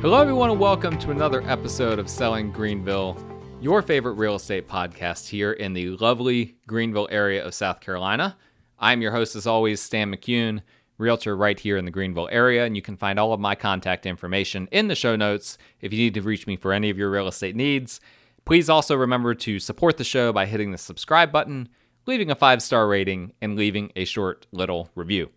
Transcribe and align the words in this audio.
Hello, 0.00 0.20
everyone, 0.20 0.48
and 0.48 0.60
welcome 0.60 0.96
to 1.00 1.10
another 1.10 1.42
episode 1.50 1.98
of 1.98 2.08
Selling 2.08 2.52
Greenville, 2.52 3.18
your 3.60 3.82
favorite 3.82 4.12
real 4.12 4.36
estate 4.36 4.68
podcast 4.68 5.26
here 5.26 5.50
in 5.50 5.72
the 5.72 5.88
lovely 5.96 6.54
Greenville 6.68 7.08
area 7.10 7.44
of 7.44 7.52
South 7.52 7.80
Carolina. 7.80 8.36
I'm 8.78 9.02
your 9.02 9.10
host, 9.10 9.34
as 9.34 9.44
always, 9.44 9.82
Stan 9.82 10.14
McCune, 10.14 10.62
realtor 10.98 11.36
right 11.36 11.58
here 11.58 11.76
in 11.76 11.84
the 11.84 11.90
Greenville 11.90 12.28
area, 12.30 12.64
and 12.64 12.76
you 12.76 12.80
can 12.80 12.96
find 12.96 13.18
all 13.18 13.32
of 13.32 13.40
my 13.40 13.56
contact 13.56 14.06
information 14.06 14.68
in 14.70 14.86
the 14.86 14.94
show 14.94 15.16
notes 15.16 15.58
if 15.80 15.92
you 15.92 15.98
need 15.98 16.14
to 16.14 16.22
reach 16.22 16.46
me 16.46 16.54
for 16.54 16.72
any 16.72 16.90
of 16.90 16.96
your 16.96 17.10
real 17.10 17.26
estate 17.26 17.56
needs. 17.56 18.00
Please 18.44 18.70
also 18.70 18.94
remember 18.94 19.34
to 19.34 19.58
support 19.58 19.96
the 19.96 20.04
show 20.04 20.32
by 20.32 20.46
hitting 20.46 20.70
the 20.70 20.78
subscribe 20.78 21.32
button, 21.32 21.68
leaving 22.06 22.30
a 22.30 22.36
five 22.36 22.62
star 22.62 22.86
rating, 22.86 23.32
and 23.42 23.56
leaving 23.56 23.90
a 23.96 24.04
short 24.04 24.46
little 24.52 24.90
review. 24.94 25.30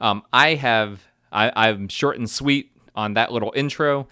Um, 0.00 0.24
I 0.32 0.56
have 0.56 1.06
I, 1.32 1.68
I'm 1.68 1.88
short 1.88 2.18
and 2.18 2.28
sweet 2.28 2.69
on 2.94 3.14
that 3.14 3.32
little 3.32 3.52
intro 3.54 4.08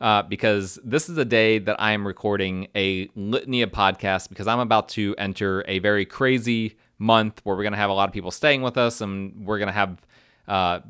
uh, 0.00 0.22
because 0.22 0.78
this 0.84 1.08
is 1.08 1.16
a 1.16 1.24
day 1.24 1.58
that 1.58 1.80
I 1.80 1.92
am 1.92 2.06
recording 2.06 2.68
a 2.74 3.08
litany 3.14 3.62
of 3.62 3.70
podcasts 3.70 4.28
because 4.28 4.46
I'm 4.46 4.58
about 4.58 4.88
to 4.90 5.14
enter 5.16 5.64
a 5.68 5.78
very 5.78 6.04
crazy 6.04 6.76
month 6.98 7.40
where 7.44 7.56
we're 7.56 7.62
going 7.62 7.72
to 7.72 7.78
have 7.78 7.90
a 7.90 7.94
lot 7.94 8.08
of 8.08 8.12
people 8.12 8.30
staying 8.30 8.62
with 8.62 8.76
us 8.76 9.00
and 9.00 9.46
we're 9.46 9.58
going 9.58 9.68
to 9.68 9.72
have 9.72 10.00
uh, 10.48 10.80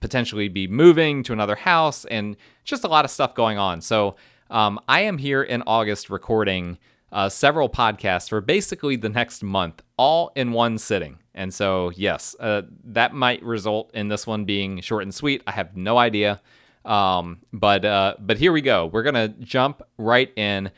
potentially 0.00 0.48
be 0.48 0.66
moving 0.66 1.22
to 1.22 1.32
another 1.32 1.54
house 1.54 2.04
and 2.06 2.36
just 2.64 2.84
a 2.84 2.88
lot 2.88 3.04
of 3.04 3.10
stuff 3.10 3.34
going 3.34 3.58
on. 3.58 3.80
So 3.80 4.16
um, 4.50 4.80
I 4.88 5.02
am 5.02 5.18
here 5.18 5.42
in 5.42 5.62
August 5.66 6.10
recording 6.10 6.78
uh, 7.12 7.28
several 7.28 7.68
podcasts 7.68 8.28
for 8.28 8.40
basically 8.40 8.96
the 8.96 9.08
next 9.08 9.42
month, 9.42 9.82
all 9.96 10.32
in 10.34 10.52
one 10.52 10.78
sitting. 10.78 11.18
And 11.34 11.54
so, 11.54 11.90
yes, 11.90 12.34
uh, 12.40 12.62
that 12.84 13.14
might 13.14 13.42
result 13.42 13.90
in 13.94 14.08
this 14.08 14.26
one 14.26 14.44
being 14.44 14.80
short 14.80 15.04
and 15.04 15.14
sweet. 15.14 15.42
I 15.46 15.52
have 15.52 15.76
no 15.76 15.96
idea. 15.96 16.40
Um, 16.88 17.40
but 17.52 17.84
uh, 17.84 18.14
but 18.18 18.38
here 18.38 18.50
we 18.50 18.62
go. 18.62 18.86
We're 18.86 19.02
gonna 19.02 19.28
jump 19.28 19.82
right 19.98 20.32
in. 20.36 20.70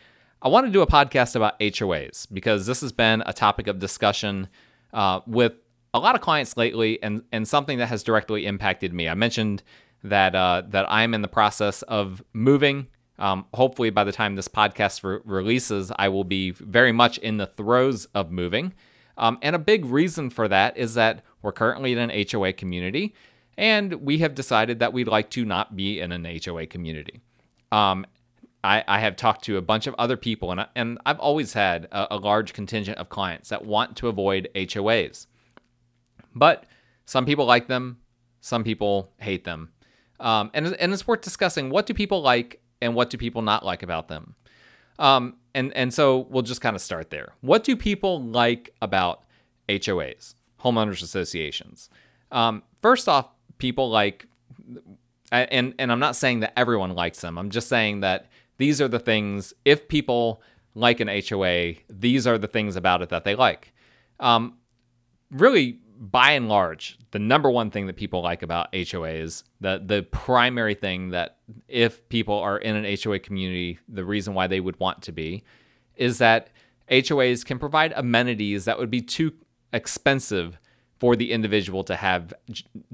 I 0.42 0.48
want 0.48 0.66
to 0.66 0.72
do 0.72 0.82
a 0.82 0.86
podcast 0.86 1.36
about 1.36 1.58
HOAs 1.60 2.26
because 2.32 2.66
this 2.66 2.80
has 2.80 2.92
been 2.92 3.22
a 3.26 3.32
topic 3.32 3.68
of 3.68 3.78
discussion 3.78 4.48
uh, 4.92 5.20
with 5.26 5.52
a 5.94 6.00
lot 6.00 6.16
of 6.16 6.20
clients 6.20 6.56
lately, 6.56 7.00
and 7.02 7.22
and 7.30 7.46
something 7.46 7.78
that 7.78 7.86
has 7.86 8.02
directly 8.02 8.44
impacted 8.44 8.92
me. 8.92 9.08
I 9.08 9.14
mentioned 9.14 9.62
that 10.02 10.34
uh, 10.34 10.64
that 10.68 10.86
I'm 10.90 11.14
in 11.14 11.22
the 11.22 11.28
process 11.28 11.82
of 11.82 12.22
moving. 12.32 12.88
Um, 13.20 13.44
hopefully, 13.54 13.90
by 13.90 14.02
the 14.02 14.12
time 14.12 14.34
this 14.34 14.48
podcast 14.48 15.04
re- 15.04 15.20
releases, 15.24 15.92
I 15.96 16.08
will 16.08 16.24
be 16.24 16.50
very 16.50 16.90
much 16.90 17.18
in 17.18 17.36
the 17.36 17.46
throes 17.46 18.06
of 18.14 18.32
moving. 18.32 18.72
Um, 19.16 19.38
and 19.42 19.54
a 19.54 19.58
big 19.58 19.84
reason 19.84 20.30
for 20.30 20.48
that 20.48 20.76
is 20.78 20.94
that 20.94 21.22
we're 21.42 21.52
currently 21.52 21.92
in 21.92 21.98
an 21.98 22.26
HOA 22.32 22.54
community 22.54 23.14
and 23.56 23.94
we 23.94 24.18
have 24.18 24.34
decided 24.34 24.78
that 24.78 24.92
we'd 24.92 25.08
like 25.08 25.30
to 25.30 25.44
not 25.44 25.76
be 25.76 26.00
in 26.00 26.12
an 26.12 26.26
HOA 26.44 26.66
community. 26.66 27.20
Um, 27.72 28.06
I, 28.62 28.84
I, 28.86 28.98
have 29.00 29.16
talked 29.16 29.44
to 29.44 29.56
a 29.56 29.62
bunch 29.62 29.86
of 29.86 29.94
other 29.98 30.16
people, 30.16 30.50
and, 30.50 30.60
I, 30.60 30.66
and 30.74 30.98
I've 31.06 31.18
always 31.18 31.52
had 31.52 31.86
a, 31.92 32.14
a 32.14 32.16
large 32.16 32.52
contingent 32.52 32.98
of 32.98 33.08
clients 33.08 33.48
that 33.48 33.64
want 33.64 33.96
to 33.98 34.08
avoid 34.08 34.48
HOAs. 34.54 35.26
But 36.34 36.64
some 37.06 37.26
people 37.26 37.46
like 37.46 37.68
them, 37.68 37.98
some 38.40 38.64
people 38.64 39.12
hate 39.18 39.44
them. 39.44 39.70
Um, 40.18 40.50
and, 40.52 40.74
and 40.74 40.92
it's 40.92 41.06
worth 41.06 41.22
discussing 41.22 41.70
what 41.70 41.86
do 41.86 41.94
people 41.94 42.20
like 42.20 42.60
and 42.82 42.94
what 42.94 43.10
do 43.10 43.16
people 43.16 43.42
not 43.42 43.64
like 43.64 43.82
about 43.82 44.08
them. 44.08 44.34
Um, 44.98 45.36
and, 45.54 45.72
and 45.74 45.92
so 45.92 46.26
we'll 46.30 46.42
just 46.42 46.60
kind 46.60 46.76
of 46.76 46.82
start 46.82 47.10
there. 47.10 47.32
What 47.40 47.64
do 47.64 47.74
people 47.74 48.22
like 48.22 48.74
about 48.82 49.22
HOAs, 49.68 50.34
homeowners 50.62 51.02
associations? 51.02 51.88
Um, 52.30 52.62
first 52.82 53.08
off, 53.08 53.30
people 53.60 53.88
like 53.88 54.26
and 55.30 55.74
and 55.78 55.92
I'm 55.92 56.00
not 56.00 56.16
saying 56.16 56.40
that 56.40 56.58
everyone 56.58 56.94
likes 56.94 57.20
them. 57.20 57.38
I'm 57.38 57.50
just 57.50 57.68
saying 57.68 58.00
that 58.00 58.26
these 58.58 58.80
are 58.80 58.88
the 58.88 58.98
things 58.98 59.54
if 59.64 59.88
people 59.88 60.42
like 60.74 61.00
an 61.00 61.08
HOA, 61.08 61.74
these 61.88 62.26
are 62.26 62.38
the 62.38 62.46
things 62.46 62.76
about 62.76 63.02
it 63.02 63.08
that 63.10 63.24
they 63.24 63.34
like. 63.34 63.72
Um, 64.18 64.54
really, 65.30 65.78
by 65.98 66.32
and 66.32 66.48
large, 66.48 66.98
the 67.10 67.18
number 67.18 67.50
one 67.50 67.70
thing 67.70 67.86
that 67.86 67.96
people 67.96 68.22
like 68.22 68.42
about 68.42 68.72
HOAs, 68.72 69.44
the 69.60 69.82
the 69.84 70.02
primary 70.02 70.74
thing 70.74 71.10
that 71.10 71.38
if 71.68 72.08
people 72.08 72.38
are 72.38 72.58
in 72.58 72.76
an 72.76 72.98
HOA 73.02 73.18
community, 73.18 73.78
the 73.88 74.04
reason 74.04 74.34
why 74.34 74.46
they 74.46 74.60
would 74.60 74.78
want 74.80 75.02
to 75.02 75.12
be, 75.12 75.44
is 75.96 76.18
that 76.18 76.50
HOAs 76.90 77.44
can 77.44 77.58
provide 77.58 77.92
amenities 77.94 78.64
that 78.64 78.78
would 78.78 78.90
be 78.90 79.00
too 79.00 79.32
expensive 79.72 80.58
for 81.00 81.16
the 81.16 81.32
individual 81.32 81.82
to 81.84 81.96
have 81.96 82.32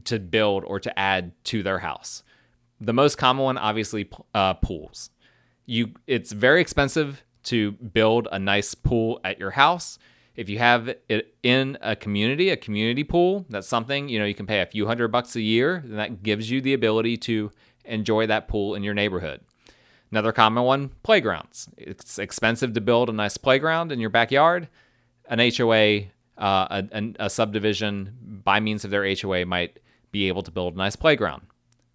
to 0.04 0.18
build 0.18 0.64
or 0.64 0.80
to 0.80 0.98
add 0.98 1.32
to 1.44 1.62
their 1.62 1.80
house. 1.80 2.22
The 2.80 2.92
most 2.92 3.18
common 3.18 3.44
one, 3.44 3.58
obviously, 3.58 4.08
uh, 4.32 4.54
pools. 4.54 5.10
You, 5.66 5.90
it's 6.06 6.30
very 6.30 6.60
expensive 6.60 7.24
to 7.44 7.72
build 7.72 8.28
a 8.30 8.38
nice 8.38 8.74
pool 8.74 9.20
at 9.24 9.40
your 9.40 9.50
house. 9.50 9.98
If 10.36 10.48
you 10.48 10.58
have 10.58 10.94
it 11.08 11.34
in 11.42 11.78
a 11.80 11.96
community, 11.96 12.50
a 12.50 12.56
community 12.56 13.02
pool, 13.02 13.44
that's 13.48 13.66
something 13.66 14.08
you 14.08 14.18
know 14.18 14.26
you 14.26 14.34
can 14.34 14.46
pay 14.46 14.60
a 14.60 14.66
few 14.66 14.86
hundred 14.86 15.08
bucks 15.08 15.34
a 15.34 15.40
year, 15.40 15.76
and 15.76 15.98
that 15.98 16.22
gives 16.22 16.50
you 16.50 16.60
the 16.60 16.74
ability 16.74 17.16
to 17.18 17.50
enjoy 17.84 18.26
that 18.26 18.46
pool 18.46 18.74
in 18.74 18.82
your 18.82 18.94
neighborhood. 18.94 19.40
Another 20.10 20.32
common 20.32 20.62
one, 20.62 20.90
playgrounds. 21.02 21.68
It's 21.76 22.18
expensive 22.18 22.74
to 22.74 22.80
build 22.80 23.08
a 23.08 23.12
nice 23.12 23.36
playground 23.36 23.90
in 23.90 23.98
your 23.98 24.10
backyard. 24.10 24.68
An 25.28 25.38
HOA 25.38 26.02
uh, 26.38 26.82
a, 26.92 27.14
a, 27.18 27.30
subdivision 27.30 28.40
by 28.44 28.60
means 28.60 28.84
of 28.84 28.90
their 28.90 29.06
HOA 29.14 29.46
might 29.46 29.78
be 30.12 30.28
able 30.28 30.42
to 30.42 30.50
build 30.50 30.74
a 30.74 30.76
nice 30.76 30.96
playground. 30.96 31.42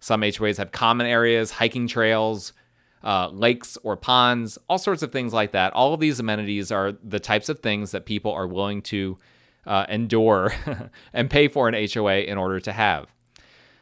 Some 0.00 0.22
HOAs 0.22 0.56
have 0.56 0.72
common 0.72 1.06
areas, 1.06 1.52
hiking 1.52 1.86
trails, 1.86 2.52
uh, 3.04 3.28
lakes 3.28 3.78
or 3.82 3.96
ponds, 3.96 4.58
all 4.68 4.78
sorts 4.78 5.02
of 5.02 5.12
things 5.12 5.32
like 5.32 5.52
that. 5.52 5.72
All 5.74 5.94
of 5.94 6.00
these 6.00 6.18
amenities 6.18 6.72
are 6.72 6.92
the 7.04 7.20
types 7.20 7.48
of 7.48 7.60
things 7.60 7.92
that 7.92 8.04
people 8.04 8.32
are 8.32 8.46
willing 8.46 8.82
to 8.82 9.16
uh, 9.66 9.86
endure 9.88 10.52
and 11.12 11.30
pay 11.30 11.48
for 11.48 11.68
an 11.68 11.88
HOA 11.92 12.20
in 12.20 12.38
order 12.38 12.60
to 12.60 12.72
have. 12.72 13.12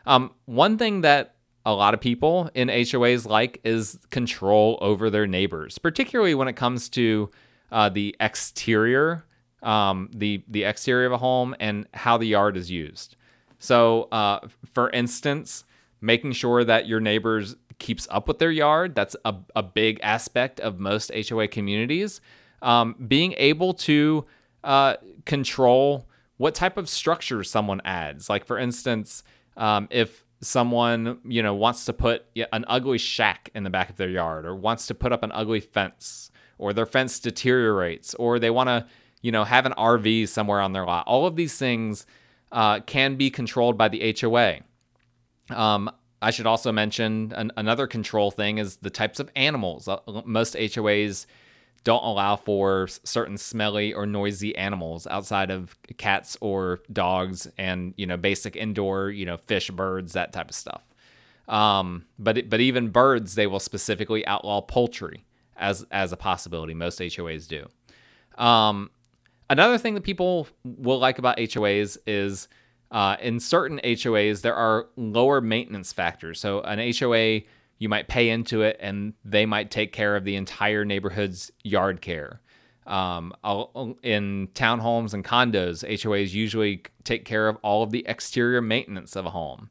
Um, 0.06 0.32
one 0.46 0.78
thing 0.78 1.02
that 1.02 1.36
a 1.64 1.74
lot 1.74 1.94
of 1.94 2.00
people 2.00 2.50
in 2.54 2.68
HOAs 2.68 3.26
like 3.26 3.60
is 3.64 3.98
control 4.10 4.78
over 4.80 5.10
their 5.10 5.26
neighbors, 5.26 5.78
particularly 5.78 6.34
when 6.34 6.48
it 6.48 6.56
comes 6.56 6.88
to 6.90 7.30
uh, 7.70 7.88
the 7.88 8.16
exterior 8.20 9.24
um, 9.62 10.10
the 10.14 10.42
the 10.48 10.64
exterior 10.64 11.06
of 11.06 11.12
a 11.12 11.18
home 11.18 11.54
and 11.60 11.86
how 11.94 12.16
the 12.16 12.26
yard 12.26 12.56
is 12.56 12.70
used. 12.70 13.16
So, 13.58 14.04
uh, 14.10 14.40
for 14.72 14.90
instance, 14.90 15.64
making 16.00 16.32
sure 16.32 16.64
that 16.64 16.86
your 16.86 17.00
neighbors 17.00 17.56
keeps 17.78 18.06
up 18.10 18.28
with 18.28 18.38
their 18.38 18.50
yard 18.50 18.94
that's 18.94 19.16
a, 19.24 19.34
a 19.56 19.62
big 19.62 19.98
aspect 20.02 20.60
of 20.60 20.78
most 20.78 21.10
HOA 21.28 21.48
communities. 21.48 22.20
Um, 22.62 22.94
being 23.08 23.34
able 23.38 23.72
to 23.74 24.24
uh, 24.64 24.96
control 25.24 26.06
what 26.36 26.54
type 26.54 26.76
of 26.76 26.88
structure 26.88 27.42
someone 27.42 27.80
adds, 27.84 28.28
like 28.28 28.46
for 28.46 28.58
instance, 28.58 29.22
um, 29.56 29.88
if 29.90 30.24
someone 30.42 31.18
you 31.24 31.42
know 31.42 31.54
wants 31.54 31.84
to 31.84 31.92
put 31.92 32.24
an 32.52 32.64
ugly 32.66 32.96
shack 32.98 33.50
in 33.54 33.62
the 33.62 33.70
back 33.70 33.90
of 33.90 33.96
their 33.96 34.08
yard 34.08 34.46
or 34.46 34.56
wants 34.56 34.86
to 34.86 34.94
put 34.94 35.12
up 35.12 35.22
an 35.22 35.30
ugly 35.32 35.60
fence 35.60 36.30
or 36.56 36.72
their 36.72 36.86
fence 36.86 37.18
deteriorates 37.18 38.14
or 38.14 38.38
they 38.38 38.50
want 38.50 38.68
to 38.68 38.86
you 39.20 39.32
know, 39.32 39.44
have 39.44 39.66
an 39.66 39.74
RV 39.76 40.28
somewhere 40.28 40.60
on 40.60 40.72
their 40.72 40.84
lot. 40.84 41.06
All 41.06 41.26
of 41.26 41.36
these 41.36 41.56
things 41.56 42.06
uh, 42.52 42.80
can 42.80 43.16
be 43.16 43.30
controlled 43.30 43.76
by 43.76 43.88
the 43.88 44.16
HOA. 44.18 44.60
Um, 45.54 45.90
I 46.22 46.30
should 46.30 46.46
also 46.46 46.72
mention 46.72 47.32
an, 47.34 47.52
another 47.56 47.86
control 47.86 48.30
thing 48.30 48.58
is 48.58 48.76
the 48.76 48.90
types 48.90 49.20
of 49.20 49.30
animals. 49.34 49.88
Uh, 49.88 49.98
most 50.24 50.54
HOAs 50.54 51.26
don't 51.84 52.04
allow 52.04 52.36
for 52.36 52.88
certain 53.04 53.38
smelly 53.38 53.92
or 53.92 54.06
noisy 54.06 54.54
animals 54.56 55.06
outside 55.06 55.50
of 55.50 55.76
cats 55.96 56.36
or 56.40 56.80
dogs 56.92 57.48
and 57.56 57.94
you 57.96 58.06
know 58.06 58.16
basic 58.16 58.56
indoor 58.56 59.10
you 59.10 59.24
know 59.24 59.36
fish 59.36 59.70
birds 59.70 60.12
that 60.12 60.32
type 60.32 60.50
of 60.50 60.54
stuff 60.54 60.82
um, 61.48 62.04
but 62.18 62.48
but 62.50 62.60
even 62.60 62.88
birds 62.88 63.34
they 63.34 63.46
will 63.46 63.60
specifically 63.60 64.26
outlaw 64.26 64.60
poultry 64.60 65.24
as 65.56 65.84
as 65.90 66.12
a 66.12 66.16
possibility 66.16 66.74
most 66.74 66.98
HOAs 66.98 67.48
do 67.48 67.66
um, 68.42 68.90
Another 69.50 69.78
thing 69.78 69.94
that 69.94 70.04
people 70.04 70.46
will 70.64 71.00
like 71.00 71.18
about 71.18 71.36
HOAs 71.36 71.98
is 72.06 72.46
uh, 72.92 73.16
in 73.20 73.40
certain 73.40 73.80
HOAs, 73.82 74.42
there 74.42 74.54
are 74.54 74.86
lower 74.96 75.40
maintenance 75.40 75.92
factors. 75.92 76.38
So, 76.38 76.60
an 76.60 76.78
HOA, 76.96 77.42
you 77.78 77.88
might 77.88 78.06
pay 78.06 78.28
into 78.28 78.62
it 78.62 78.76
and 78.78 79.12
they 79.24 79.46
might 79.46 79.72
take 79.72 79.92
care 79.92 80.14
of 80.14 80.22
the 80.22 80.36
entire 80.36 80.84
neighborhood's 80.84 81.50
yard 81.64 82.00
care. 82.00 82.40
Um, 82.86 83.32
in 84.02 84.48
townhomes 84.54 85.14
and 85.14 85.24
condos, 85.24 85.84
HOAs 85.84 86.32
usually 86.32 86.84
take 87.02 87.24
care 87.24 87.48
of 87.48 87.56
all 87.62 87.82
of 87.82 87.90
the 87.90 88.04
exterior 88.06 88.62
maintenance 88.62 89.16
of 89.16 89.26
a 89.26 89.30
home. 89.30 89.68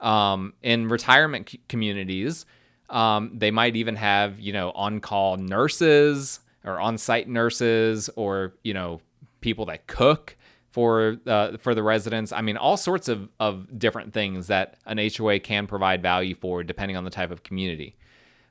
Um, 0.00 0.54
in 0.62 0.86
retirement 0.86 1.48
c- 1.48 1.60
communities, 1.68 2.46
um, 2.90 3.32
they 3.34 3.50
might 3.50 3.74
even 3.74 3.96
have, 3.96 4.38
you 4.38 4.52
know, 4.52 4.70
on 4.72 5.00
call 5.00 5.36
nurses 5.36 6.40
or 6.64 6.80
on 6.80 6.96
site 6.98 7.28
nurses 7.28 8.08
or, 8.16 8.54
you 8.62 8.74
know, 8.74 9.00
people 9.40 9.66
that 9.66 9.86
cook 9.86 10.36
for 10.70 11.16
uh, 11.26 11.56
for 11.56 11.74
the 11.74 11.82
residents. 11.82 12.32
I 12.32 12.42
mean, 12.42 12.56
all 12.56 12.76
sorts 12.76 13.08
of, 13.08 13.28
of 13.40 13.78
different 13.78 14.12
things 14.12 14.48
that 14.48 14.76
an 14.84 14.98
HOA 14.98 15.40
can 15.40 15.66
provide 15.66 16.02
value 16.02 16.34
for, 16.34 16.62
depending 16.62 16.96
on 16.96 17.04
the 17.04 17.10
type 17.10 17.30
of 17.30 17.42
community. 17.42 17.96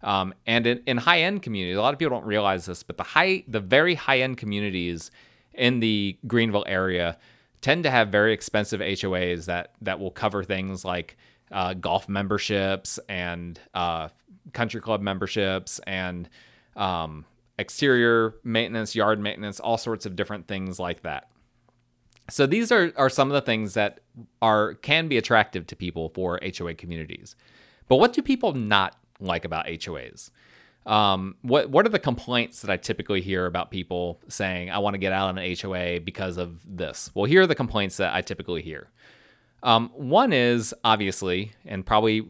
Um, 0.01 0.33
and 0.45 0.67
in, 0.67 0.81
in 0.85 0.97
high 0.97 1.21
end 1.21 1.41
communities, 1.41 1.77
a 1.77 1.81
lot 1.81 1.93
of 1.93 1.99
people 1.99 2.17
don't 2.17 2.27
realize 2.27 2.65
this, 2.65 2.83
but 2.83 2.97
the 2.97 3.03
high, 3.03 3.43
the 3.47 3.59
very 3.59 3.95
high 3.95 4.19
end 4.19 4.37
communities 4.37 5.11
in 5.53 5.79
the 5.79 6.17
Greenville 6.27 6.65
area 6.67 7.17
tend 7.61 7.83
to 7.83 7.91
have 7.91 8.09
very 8.09 8.33
expensive 8.33 8.81
HOAs 8.81 9.45
that 9.45 9.73
that 9.81 9.99
will 9.99 10.11
cover 10.11 10.43
things 10.43 10.85
like 10.85 11.17
uh, 11.51 11.73
golf 11.73 12.09
memberships 12.09 12.99
and 13.09 13.59
uh, 13.73 14.09
country 14.53 14.81
club 14.81 15.01
memberships 15.01 15.79
and 15.87 16.29
um, 16.75 17.25
exterior 17.57 18.35
maintenance, 18.43 18.95
yard 18.95 19.19
maintenance, 19.19 19.59
all 19.59 19.77
sorts 19.77 20.05
of 20.05 20.15
different 20.15 20.47
things 20.47 20.79
like 20.79 21.01
that. 21.03 21.29
So 22.29 22.47
these 22.47 22.71
are, 22.71 22.91
are 22.97 23.09
some 23.09 23.29
of 23.29 23.33
the 23.33 23.41
things 23.41 23.75
that 23.75 23.99
are 24.41 24.75
can 24.75 25.07
be 25.07 25.17
attractive 25.17 25.67
to 25.67 25.75
people 25.75 26.09
for 26.09 26.39
HOA 26.57 26.73
communities. 26.73 27.35
But 27.87 27.97
what 27.97 28.13
do 28.13 28.21
people 28.21 28.53
not 28.53 28.95
like 29.19 29.45
about 29.45 29.67
HOAs? 29.67 30.31
Um, 30.85 31.35
what 31.41 31.69
what 31.69 31.85
are 31.85 31.89
the 31.89 31.99
complaints 31.99 32.61
that 32.61 32.69
I 32.69 32.77
typically 32.77 33.21
hear 33.21 33.45
about 33.45 33.71
people 33.71 34.21
saying 34.27 34.69
I 34.69 34.77
want 34.79 34.93
to 34.93 34.97
get 34.99 35.13
out 35.13 35.29
of 35.29 35.37
an 35.37 35.55
HOA 35.59 35.99
because 35.99 36.37
of 36.37 36.59
this? 36.65 37.11
Well, 37.13 37.25
here 37.25 37.41
are 37.41 37.47
the 37.47 37.55
complaints 37.55 37.97
that 37.97 38.13
I 38.13 38.21
typically 38.21 38.61
hear. 38.61 38.89
Um, 39.63 39.89
one 39.95 40.31
is 40.31 40.75
obviously, 40.83 41.53
and 41.65 41.85
probably 41.85 42.27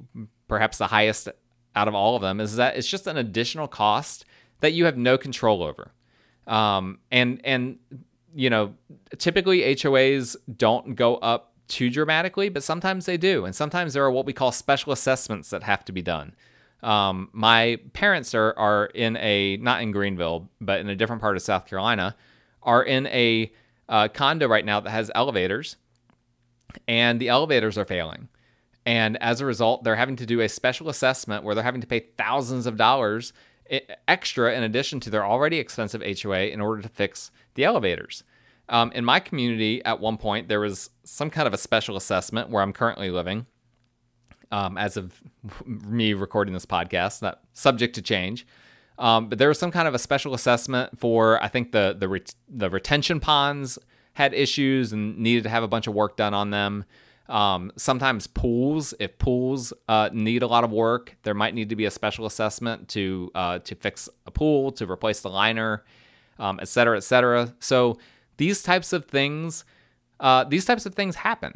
perhaps 0.47 0.77
the 0.77 0.87
highest 0.87 1.27
out 1.75 1.89
of 1.89 1.95
all 1.95 2.15
of 2.15 2.21
them, 2.21 2.39
is 2.39 2.55
that 2.55 2.77
it's 2.77 2.87
just 2.87 3.07
an 3.07 3.17
additional 3.17 3.67
cost 3.67 4.23
that 4.59 4.73
you 4.73 4.85
have 4.85 4.97
no 4.97 5.17
control 5.17 5.63
over. 5.63 5.91
Um, 6.47 6.99
and 7.11 7.41
and 7.43 7.79
you 8.35 8.49
know, 8.49 8.73
typically 9.17 9.61
HOAs 9.61 10.35
don't 10.57 10.95
go 10.95 11.15
up 11.17 11.53
too 11.67 11.89
dramatically, 11.89 12.49
but 12.49 12.63
sometimes 12.63 13.05
they 13.05 13.17
do, 13.17 13.45
and 13.45 13.55
sometimes 13.55 13.93
there 13.93 14.03
are 14.03 14.11
what 14.11 14.25
we 14.25 14.33
call 14.33 14.51
special 14.51 14.91
assessments 14.91 15.49
that 15.49 15.63
have 15.63 15.85
to 15.85 15.91
be 15.91 16.01
done. 16.01 16.35
Um, 16.83 17.29
my 17.31 17.79
parents 17.93 18.35
are 18.35 18.53
are 18.57 18.87
in 18.87 19.17
a 19.17 19.57
not 19.57 19.81
in 19.81 19.91
Greenville, 19.91 20.49
but 20.61 20.79
in 20.79 20.89
a 20.89 20.95
different 20.95 21.21
part 21.21 21.35
of 21.35 21.41
South 21.41 21.65
Carolina, 21.65 22.15
are 22.61 22.83
in 22.83 23.07
a 23.07 23.51
uh, 23.89 24.07
condo 24.09 24.47
right 24.47 24.65
now 24.65 24.79
that 24.79 24.89
has 24.89 25.09
elevators, 25.15 25.77
and 26.87 27.19
the 27.19 27.29
elevators 27.29 27.77
are 27.77 27.85
failing. 27.85 28.27
And 28.85 29.17
as 29.21 29.41
a 29.41 29.45
result, 29.45 29.83
they're 29.83 29.95
having 29.95 30.17
to 30.17 30.27
do 30.27 30.41
a 30.41 30.49
special 30.49 30.89
assessment 30.89 31.43
where 31.43 31.55
they're 31.55 31.63
having 31.63 31.81
to 31.81 31.87
pay 31.87 32.01
thousands 32.17 32.67
of 32.67 32.77
dollars 32.77 33.33
extra 34.07 34.53
in 34.53 34.63
addition 34.63 34.99
to 35.01 35.09
their 35.09 35.25
already 35.25 35.59
expensive 35.59 36.01
HOA 36.21 36.47
in 36.47 36.61
order 36.61 36.81
to 36.81 36.89
fix 36.89 37.31
the 37.55 37.63
elevators. 37.63 38.23
Um, 38.69 38.91
in 38.93 39.05
my 39.05 39.19
community, 39.19 39.83
at 39.85 39.99
one 39.99 40.17
point, 40.17 40.47
there 40.47 40.59
was 40.59 40.89
some 41.03 41.29
kind 41.29 41.47
of 41.47 41.53
a 41.53 41.57
special 41.57 41.95
assessment 41.97 42.49
where 42.49 42.63
I'm 42.63 42.73
currently 42.73 43.11
living 43.11 43.45
um, 44.51 44.77
as 44.77 44.97
of 44.97 45.21
me 45.65 46.13
recording 46.13 46.53
this 46.53 46.65
podcast, 46.65 47.21
not 47.21 47.41
subject 47.53 47.95
to 47.95 48.01
change. 48.01 48.45
Um, 48.97 49.27
but 49.27 49.37
there 49.37 49.49
was 49.49 49.59
some 49.59 49.71
kind 49.71 49.87
of 49.87 49.93
a 49.93 49.99
special 49.99 50.33
assessment 50.33 50.97
for 50.97 51.41
I 51.43 51.49
think 51.49 51.73
the 51.73 51.95
the 51.99 52.33
the 52.47 52.69
retention 52.69 53.19
ponds 53.19 53.77
had 54.13 54.33
issues 54.33 54.93
and 54.93 55.17
needed 55.17 55.43
to 55.43 55.49
have 55.49 55.63
a 55.63 55.67
bunch 55.67 55.87
of 55.87 55.93
work 55.93 56.15
done 56.15 56.33
on 56.33 56.49
them. 56.49 56.85
Um, 57.27 57.71
sometimes 57.75 58.27
pools, 58.27 58.93
if 58.99 59.17
pools 59.17 59.73
uh, 59.87 60.09
need 60.13 60.43
a 60.43 60.47
lot 60.47 60.63
of 60.63 60.71
work, 60.71 61.17
there 61.23 61.33
might 61.33 61.55
need 61.55 61.69
to 61.69 61.75
be 61.75 61.85
a 61.85 61.91
special 61.91 62.25
assessment 62.25 62.87
to 62.89 63.31
uh, 63.33 63.59
to 63.59 63.75
fix 63.75 64.07
a 64.27 64.31
pool, 64.31 64.71
to 64.73 64.89
replace 64.89 65.21
the 65.21 65.29
liner, 65.29 65.83
um, 66.37 66.59
et 66.61 66.67
cetera, 66.67 66.97
et 66.97 67.03
cetera. 67.03 67.53
So 67.59 67.97
these 68.37 68.61
types 68.61 68.93
of 68.93 69.05
things, 69.05 69.65
uh, 70.19 70.43
these 70.43 70.65
types 70.65 70.85
of 70.85 70.93
things 70.93 71.15
happen 71.15 71.53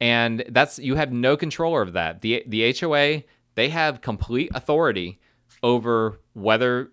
and 0.00 0.44
that's 0.48 0.78
you 0.78 0.94
have 0.94 1.12
no 1.12 1.36
control 1.36 1.74
over 1.74 1.90
that. 1.90 2.22
The 2.22 2.42
the 2.46 2.74
HOA 2.78 3.22
they 3.54 3.68
have 3.68 4.00
complete 4.00 4.50
authority 4.54 5.20
over 5.62 6.20
whether 6.32 6.90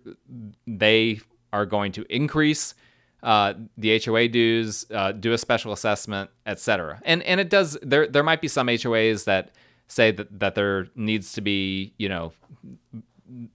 they 0.66 1.20
are 1.52 1.64
going 1.64 1.92
to 1.92 2.04
increase 2.14 2.74
uh, 3.22 3.54
the 3.76 4.00
HOA 4.04 4.28
dues, 4.28 4.86
uh, 4.90 5.12
do 5.12 5.32
a 5.32 5.38
special 5.38 5.72
assessment, 5.72 6.30
etc. 6.46 7.00
And 7.04 7.22
and 7.24 7.40
it 7.40 7.50
does 7.50 7.76
there 7.82 8.06
there 8.06 8.22
might 8.22 8.40
be 8.40 8.48
some 8.48 8.68
HOAs 8.68 9.24
that 9.24 9.50
say 9.88 10.10
that 10.12 10.38
that 10.38 10.54
there 10.54 10.88
needs 10.94 11.32
to 11.32 11.40
be 11.40 11.94
you 11.98 12.08
know 12.08 12.32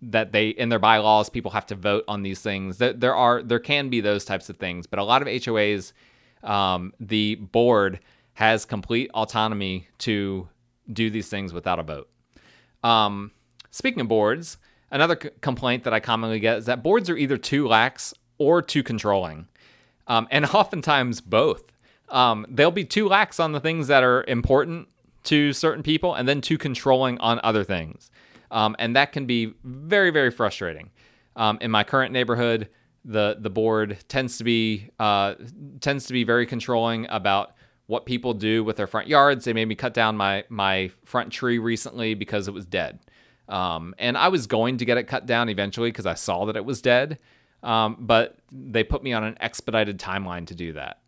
that 0.01 0.31
they 0.31 0.49
in 0.49 0.69
their 0.69 0.79
bylaws 0.79 1.29
people 1.29 1.51
have 1.51 1.65
to 1.67 1.75
vote 1.75 2.03
on 2.07 2.23
these 2.23 2.41
things. 2.41 2.77
There, 2.77 2.93
there 2.93 3.15
are 3.15 3.41
there 3.41 3.59
can 3.59 3.89
be 3.89 4.01
those 4.01 4.25
types 4.25 4.49
of 4.49 4.57
things, 4.57 4.87
but 4.87 4.99
a 4.99 5.03
lot 5.03 5.21
of 5.21 5.27
HOAs, 5.27 5.93
um, 6.43 6.93
the 6.99 7.35
board 7.35 7.99
has 8.33 8.65
complete 8.65 9.09
autonomy 9.13 9.87
to 9.99 10.49
do 10.91 11.09
these 11.09 11.29
things 11.29 11.53
without 11.53 11.79
a 11.79 11.83
vote. 11.83 12.09
Um, 12.83 13.31
speaking 13.71 14.01
of 14.01 14.07
boards, 14.07 14.57
another 14.91 15.17
c- 15.21 15.29
complaint 15.41 15.83
that 15.85 15.93
I 15.93 15.99
commonly 15.99 16.39
get 16.39 16.57
is 16.57 16.65
that 16.65 16.83
boards 16.83 17.09
are 17.09 17.15
either 17.15 17.37
too 17.37 17.67
lax 17.67 18.13
or 18.37 18.61
too 18.61 18.83
controlling, 18.83 19.47
um, 20.07 20.27
and 20.31 20.45
oftentimes 20.53 21.21
both. 21.21 21.71
Um, 22.09 22.45
they'll 22.49 22.71
be 22.71 22.85
too 22.85 23.07
lax 23.07 23.39
on 23.39 23.53
the 23.53 23.59
things 23.59 23.87
that 23.87 24.03
are 24.03 24.23
important 24.27 24.87
to 25.25 25.53
certain 25.53 25.83
people, 25.83 26.13
and 26.13 26.27
then 26.27 26.41
too 26.41 26.57
controlling 26.57 27.17
on 27.19 27.39
other 27.43 27.63
things, 27.63 28.11
um, 28.51 28.75
and 28.77 28.95
that 28.95 29.11
can 29.11 29.25
be 29.25 29.53
very, 29.63 30.11
very 30.11 30.29
frustrating. 30.29 30.91
Um, 31.35 31.57
in 31.61 31.71
my 31.71 31.83
current 31.83 32.11
neighborhood, 32.11 32.69
the 33.05 33.37
the 33.39 33.49
board 33.49 33.97
tends 34.07 34.37
to 34.37 34.43
be 34.43 34.89
uh, 34.99 35.35
tends 35.79 36.05
to 36.07 36.13
be 36.13 36.23
very 36.23 36.45
controlling 36.45 37.07
about 37.09 37.53
what 37.87 38.05
people 38.05 38.33
do 38.33 38.63
with 38.63 38.77
their 38.77 38.87
front 38.87 39.07
yards. 39.07 39.45
They 39.45 39.53
made 39.53 39.67
me 39.67 39.75
cut 39.75 39.93
down 39.93 40.15
my 40.17 40.43
my 40.49 40.91
front 41.03 41.31
tree 41.31 41.59
recently 41.59 42.13
because 42.13 42.47
it 42.47 42.53
was 42.53 42.65
dead. 42.65 42.99
Um, 43.49 43.93
and 43.97 44.17
I 44.17 44.29
was 44.29 44.47
going 44.47 44.77
to 44.77 44.85
get 44.85 44.97
it 44.97 45.03
cut 45.03 45.25
down 45.25 45.49
eventually 45.49 45.91
because 45.91 46.05
I 46.05 46.13
saw 46.13 46.45
that 46.45 46.55
it 46.55 46.63
was 46.63 46.81
dead. 46.81 47.19
Um, 47.63 47.97
but 47.99 48.37
they 48.51 48.83
put 48.83 49.03
me 49.03 49.13
on 49.13 49.23
an 49.23 49.37
expedited 49.39 49.97
timeline 49.99 50.45
to 50.47 50.55
do 50.55 50.73
that. 50.73 50.99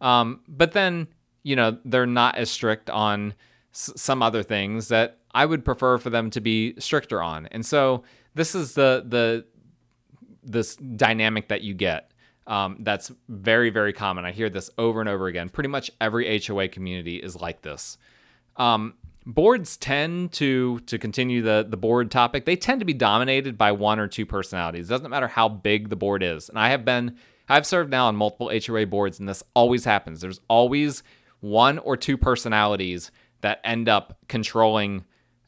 Um, 0.00 0.40
but 0.48 0.72
then, 0.72 1.08
you 1.42 1.54
know, 1.54 1.78
they're 1.84 2.06
not 2.06 2.36
as 2.36 2.50
strict 2.50 2.88
on 2.88 3.34
s- 3.72 3.92
some 3.96 4.22
other 4.22 4.42
things 4.42 4.88
that 4.88 5.18
I 5.34 5.44
would 5.44 5.64
prefer 5.64 5.98
for 5.98 6.10
them 6.10 6.30
to 6.30 6.40
be 6.40 6.74
stricter 6.80 7.22
on. 7.22 7.46
And 7.46 7.64
so 7.64 8.04
this 8.34 8.54
is 8.54 8.74
the 8.74 9.04
the 9.06 9.44
this 10.42 10.76
dynamic 10.76 11.48
that 11.48 11.60
you 11.62 11.74
get 11.74 12.12
um, 12.48 12.78
that's 12.80 13.12
very, 13.28 13.68
very 13.68 13.92
common. 13.92 14.24
I 14.24 14.32
hear 14.32 14.48
this 14.48 14.70
over 14.78 15.00
and 15.00 15.08
over 15.08 15.26
again. 15.26 15.50
Pretty 15.50 15.68
much 15.68 15.90
every 16.00 16.40
HOA 16.40 16.68
community 16.68 17.16
is 17.16 17.36
like 17.36 17.60
this. 17.60 17.98
Um, 18.56 18.94
boards 19.28 19.76
tend 19.76 20.32
to 20.32 20.80
to 20.80 20.98
continue 20.98 21.42
the 21.42 21.64
the 21.68 21.76
board 21.76 22.10
topic. 22.10 22.46
They 22.46 22.56
tend 22.56 22.80
to 22.80 22.86
be 22.86 22.94
dominated 22.94 23.58
by 23.58 23.72
one 23.72 24.00
or 24.00 24.08
two 24.08 24.26
personalities. 24.26 24.86
It 24.86 24.90
doesn't 24.90 25.10
matter 25.10 25.28
how 25.28 25.48
big 25.48 25.90
the 25.90 25.96
board 25.96 26.22
is. 26.22 26.48
And 26.48 26.58
I 26.58 26.70
have 26.70 26.84
been 26.84 27.16
I've 27.48 27.66
served 27.66 27.90
now 27.90 28.06
on 28.06 28.16
multiple 28.16 28.50
HOA 28.50 28.86
boards, 28.86 29.20
and 29.20 29.28
this 29.28 29.42
always 29.54 29.84
happens. 29.84 30.20
There's 30.20 30.40
always 30.48 31.02
one 31.40 31.78
or 31.78 31.96
two 31.96 32.16
personalities 32.16 33.10
that 33.42 33.60
end 33.64 33.88
up 33.88 34.18
controlling 34.28 35.04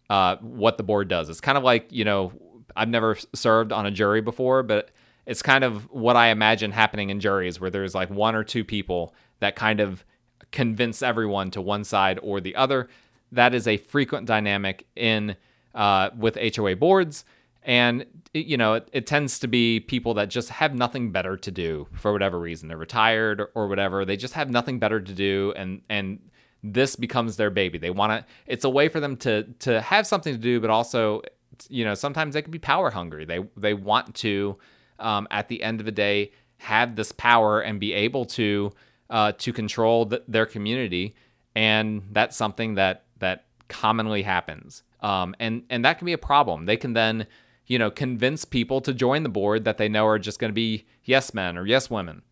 uh, 0.09 0.37
what 0.37 0.77
the 0.77 0.83
board 0.83 1.09
does. 1.09 1.29
It's 1.29 1.41
kind 1.41 1.59
of 1.59 1.65
like 1.65 1.91
you 1.91 2.05
know 2.05 2.33
I've 2.77 2.89
never 2.89 3.17
served 3.35 3.73
on 3.73 3.87
a 3.87 3.91
jury 3.91 4.21
before, 4.21 4.63
but 4.63 4.91
it's 5.25 5.43
kind 5.43 5.65
of 5.65 5.91
what 5.91 6.17
I 6.17 6.29
imagine 6.29 6.71
happening 6.71 7.09
in 7.09 7.19
juries 7.19 7.59
where 7.59 7.71
there's 7.71 7.95
like 7.95 8.11
one 8.11 8.35
or 8.35 8.45
two 8.45 8.65
people 8.65 9.15
that 9.41 9.57
kind 9.57 9.81
of 9.81 10.05
convince 10.53 11.03
everyone 11.03 11.51
to 11.53 11.63
one 11.63 11.85
side 11.85 12.19
or 12.23 12.41
the 12.41 12.57
other. 12.57 12.89
That 13.33 13.55
is 13.55 13.67
a 13.67 13.77
frequent 13.77 14.27
dynamic 14.27 14.87
in 14.97 15.37
uh, 15.75 16.11
with 16.17 16.37
HOA 16.57 16.77
boards. 16.77 17.25
And 17.63 18.07
you 18.33 18.57
know, 18.57 18.75
it, 18.75 18.89
it, 18.93 19.07
tends 19.07 19.39
to 19.41 19.49
be 19.49 19.81
people 19.81 20.15
that 20.15 20.31
just 20.31 20.51
have 20.51 20.75
nothing 20.75 21.11
better 21.11 21.37
to 21.37 21.51
do 21.51 21.89
for 21.93 22.13
whatever 22.13 22.39
reason. 22.39 22.69
They're 22.69 22.77
retired 22.77 23.43
or, 23.55 23.67
whatever. 23.67 24.05
They 24.05 24.17
just 24.17 24.35
have 24.35 24.51
nothing 24.51 24.79
better 24.79 25.01
to 25.01 25.13
do, 25.13 25.53
and 25.57 25.83
and 25.91 26.21
this 26.63 26.95
becomes 26.95 27.37
their 27.37 27.51
baby. 27.51 27.77
They 27.77 27.91
want 27.91 28.13
to. 28.13 28.33
It's 28.47 28.65
a 28.65 28.71
way 28.71 28.89
for 28.89 29.01
them 29.01 29.17
to 29.19 29.45
to 29.61 29.81
have 29.81 30.07
something 30.07 30.33
to 30.33 30.41
do, 30.41 30.61
but 30.61 30.71
also, 30.71 31.23
you 31.69 31.85
know, 31.85 31.95
sometimes 31.95 32.35
they 32.35 32.43
can 32.43 32.53
be 32.53 32.59
power 32.59 32.91
hungry. 32.91 33.25
They 33.25 33.41
they 33.57 33.75
want 33.75 34.15
to 34.17 34.57
um, 35.01 35.27
at 35.31 35.49
the 35.49 35.63
end 35.63 35.81
of 35.81 35.87
the 35.87 35.93
day 35.93 36.31
have 36.59 36.95
this 36.95 37.11
power 37.11 37.61
and 37.61 37.81
be 37.81 37.93
able 37.93 38.27
to 38.27 38.71
uh, 39.11 39.33
to 39.39 39.53
control 39.53 40.05
the, 40.05 40.23
their 40.29 40.47
community, 40.47 41.17
and 41.57 42.03
that's 42.13 42.37
something 42.37 42.77
that 42.77 43.05
that 43.21 43.47
commonly 43.69 44.23
happens, 44.23 44.83
um, 45.01 45.35
and 45.39 45.63
and 45.71 45.85
that 45.85 45.99
can 45.99 46.07
be 46.07 46.13
a 46.13 46.19
problem. 46.19 46.67
They 46.67 46.77
can 46.77 46.93
then 46.93 47.27
you 47.67 47.79
know 47.79 47.91
convince 47.91 48.45
people 48.45 48.81
to 48.83 48.93
join 48.93 49.23
the 49.23 49.29
board 49.29 49.65
that 49.65 49.79
they 49.79 49.89
know 49.89 50.07
are 50.07 50.19
just 50.19 50.39
going 50.39 50.51
to 50.51 50.55
be 50.55 50.87
yes 51.05 51.33
men 51.33 51.57
or 51.57 51.67
yes 51.67 51.89
women, 51.89 52.23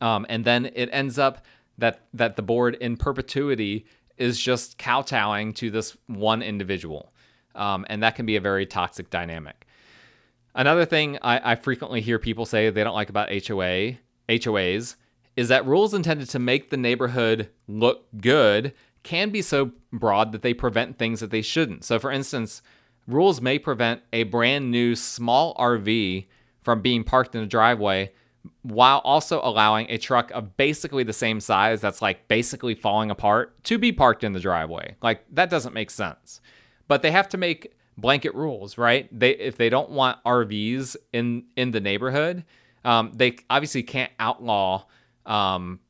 um, 0.00 0.26
and 0.28 0.44
then 0.44 0.66
it 0.74 0.88
ends 0.92 1.18
up 1.18 1.44
that 1.78 2.06
that 2.12 2.36
the 2.36 2.42
board 2.42 2.76
in 2.76 2.96
perpetuity 2.96 3.86
is 4.16 4.40
just 4.40 4.78
kowtowing 4.78 5.52
to 5.54 5.70
this 5.70 5.96
one 6.06 6.42
individual, 6.42 7.12
um, 7.54 7.84
and 7.88 8.02
that 8.02 8.14
can 8.14 8.26
be 8.26 8.36
a 8.36 8.40
very 8.40 8.66
toxic 8.66 9.10
dynamic. 9.10 9.66
Another 10.54 10.84
thing 10.84 11.18
I, 11.20 11.52
I 11.52 11.54
frequently 11.56 12.00
hear 12.00 12.18
people 12.18 12.46
say 12.46 12.70
they 12.70 12.84
don't 12.84 12.94
like 12.94 13.10
about 13.10 13.30
HOA 13.30 13.94
HOAs 14.28 14.96
is 15.36 15.48
that 15.48 15.66
rules 15.66 15.94
intended 15.94 16.28
to 16.30 16.38
make 16.38 16.70
the 16.70 16.76
neighborhood 16.76 17.48
look 17.66 18.06
good 18.20 18.72
can 19.04 19.30
be 19.30 19.42
so 19.42 19.70
broad 19.92 20.32
that 20.32 20.42
they 20.42 20.52
prevent 20.52 20.98
things 20.98 21.20
that 21.20 21.30
they 21.30 21.42
shouldn't. 21.42 21.84
So, 21.84 21.98
for 22.00 22.10
instance, 22.10 22.62
rules 23.06 23.40
may 23.40 23.58
prevent 23.58 24.02
a 24.12 24.24
brand 24.24 24.70
new 24.70 24.96
small 24.96 25.54
RV 25.54 26.26
from 26.60 26.80
being 26.80 27.04
parked 27.04 27.34
in 27.34 27.42
a 27.42 27.46
driveway 27.46 28.10
while 28.62 28.98
also 29.04 29.40
allowing 29.42 29.86
a 29.90 29.98
truck 29.98 30.30
of 30.32 30.56
basically 30.56 31.04
the 31.04 31.12
same 31.12 31.40
size 31.40 31.80
that's 31.80 32.02
like 32.02 32.28
basically 32.28 32.74
falling 32.74 33.10
apart 33.10 33.62
to 33.64 33.78
be 33.78 33.92
parked 33.92 34.24
in 34.24 34.32
the 34.32 34.40
driveway. 34.40 34.96
Like 35.02 35.24
that 35.32 35.50
doesn't 35.50 35.74
make 35.74 35.90
sense. 35.90 36.40
But 36.88 37.02
they 37.02 37.10
have 37.10 37.28
to 37.30 37.38
make 37.38 37.74
blanket 37.96 38.34
rules, 38.34 38.76
right? 38.76 39.08
They 39.16 39.30
if 39.30 39.56
they 39.56 39.68
don't 39.68 39.90
want 39.90 40.22
RVs 40.24 40.96
in 41.12 41.44
in 41.56 41.70
the 41.70 41.80
neighborhood, 41.80 42.44
um, 42.84 43.12
they 43.14 43.36
obviously 43.48 43.82
can't 43.82 44.12
outlaw 44.18 44.84
um, 45.24 45.80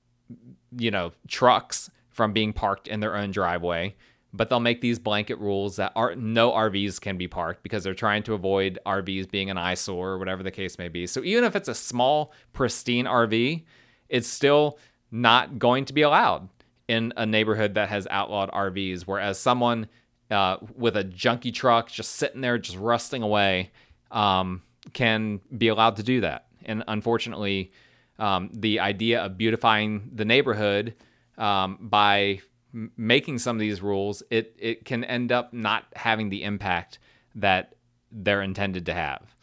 you 0.77 0.91
know 0.91 1.13
trucks 1.27 1.91
from 2.15 2.33
being 2.33 2.55
parked 2.55 2.89
in 2.89 3.01
their 3.01 3.15
own 3.15 3.31
driveway 3.31 3.95
but 4.35 4.49
they'll 4.49 4.61
make 4.61 4.81
these 4.81 4.99
blanket 4.99 5.39
rules 5.39 5.77
that 5.77 5.93
are 5.95 6.17
no 6.17 6.51
RVs 6.51 7.01
can 7.01 7.17
be 7.17 7.29
parked 7.29 7.63
because 7.63 7.85
they're 7.85 7.95
trying 7.95 8.25
to 8.25 8.35
avoid 8.35 8.81
RVs 8.85 9.31
being 9.31 9.49
an 9.49 9.57
eyesore 9.57 10.11
or 10.11 10.19
whatever 10.19 10.43
the 10.43 10.51
case 10.51 10.77
may 10.77 10.89
be. 10.89 11.07
So 11.07 11.23
even 11.23 11.45
if 11.45 11.55
it's 11.55 11.69
a 11.69 11.75
small, 11.75 12.35
pristine 12.53 13.05
RV, 13.05 13.63
it's 14.09 14.29
still 14.29 14.79
not 15.13 15.61
going 15.61 15.85
to 15.85 15.93
be 15.93 16.03
allowed 16.03 16.49
in 16.89 17.13
a 17.17 17.25
neighborhood 17.25 17.75
that 17.75 17.89
has 17.91 18.09
outlawed 18.11 18.51
RVs. 18.51 19.03
Whereas 19.03 19.39
someone 19.39 19.87
uh, 20.33 20.57
with 20.77 20.97
a 20.97 21.05
junky 21.05 21.55
truck 21.55 21.89
just 21.89 22.13
sitting 22.13 22.41
there, 22.41 22.59
just 22.59 22.77
rusting 22.77 23.23
away, 23.23 23.71
um, 24.11 24.63
can 24.93 25.41
be 25.57 25.69
allowed 25.69 25.97
to 25.97 26.03
do 26.03 26.23
that. 26.23 26.47
And 26.65 26.83
unfortunately, 26.89 27.71
um, 28.19 28.51
the 28.53 28.81
idea 28.81 29.23
of 29.23 29.39
beautifying 29.39 30.11
the 30.13 30.25
neighborhood 30.25 30.95
um, 31.39 31.79
by 31.81 32.41
making 32.97 33.39
some 33.39 33.57
of 33.57 33.61
these 33.61 33.81
rules, 33.83 34.23
it 34.31 34.57
it 34.59 34.85
can 34.85 35.05
end 35.05 35.33
up 35.33 35.53
not 35.53 35.85
having 35.95 36.29
the 36.29 36.43
impact 36.43 36.99
that 37.35 37.75
they're 38.11 38.43
intended 38.43 38.87
to 38.87 38.95
have. 38.95 39.35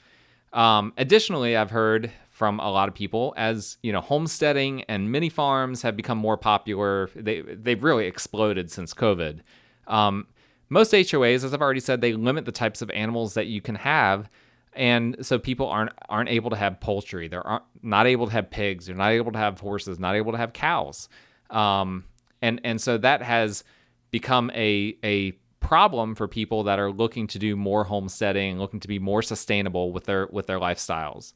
Um, 0.54 0.94
additionally, 0.98 1.56
I've 1.56 1.72
heard 1.72 2.12
from 2.30 2.60
a 2.60 2.72
lot 2.72 2.90
of 2.90 2.96
people 2.96 3.34
as 3.38 3.78
you 3.84 3.92
know 3.92 4.02
homesteading 4.02 4.84
and 4.84 5.12
mini 5.12 5.30
farms 5.30 5.82
have 5.84 5.96
become 5.96 6.18
more 6.18 6.38
popular. 6.38 7.10
They 7.16 7.42
they've 7.42 7.84
really 7.84 8.08
exploded 8.08 8.72
since 8.72 8.94
COVID. 8.94 9.40
Um, 9.88 10.28
most 10.70 10.94
HOAs, 10.94 11.44
as 11.44 11.54
I've 11.54 11.62
already 11.62 11.82
said, 11.82 12.02
they 12.02 12.14
limit 12.14 12.46
the 12.46 12.52
types 12.52 12.82
of 12.82 12.90
animals 12.92 13.34
that 13.34 13.48
you 13.48 13.62
can 13.62 13.76
have, 13.76 14.30
and 14.74 15.18
so 15.26 15.38
people 15.38 15.68
aren't 15.68 15.92
aren't 16.10 16.30
able 16.30 16.50
to 16.50 16.56
have 16.56 16.80
poultry. 16.80 17.28
They're 17.28 17.62
not 17.82 18.08
able 18.08 18.28
to 18.28 18.34
have 18.34 18.50
pigs. 18.50 18.88
They're 18.88 18.96
not 18.96 19.12
able 19.12 19.32
to 19.34 19.40
have 19.40 19.60
horses. 19.60 20.00
Not 20.00 20.16
able 20.16 20.32
to 20.32 20.38
have 20.38 20.54
cows. 20.54 21.08
Um, 21.52 22.06
and 22.42 22.62
and 22.64 22.82
so 22.82 22.98
that 22.98 23.22
has 23.22 23.64
become 24.12 24.52
a 24.54 24.98
a 25.04 25.34
problem 25.60 26.16
for 26.16 26.28
people 26.28 26.64
that 26.64 26.80
are 26.80 26.92
looking 26.92 27.28
to 27.28 27.40
do 27.40 27.56
more 27.56 27.86
homesteading, 27.86 28.60
looking 28.60 28.80
to 28.80 28.88
be 28.88 29.00
more 29.00 29.22
sustainable 29.22 29.92
with 29.92 30.06
their 30.06 30.28
with 30.28 30.48
their 30.48 30.60
lifestyles. 30.60 31.34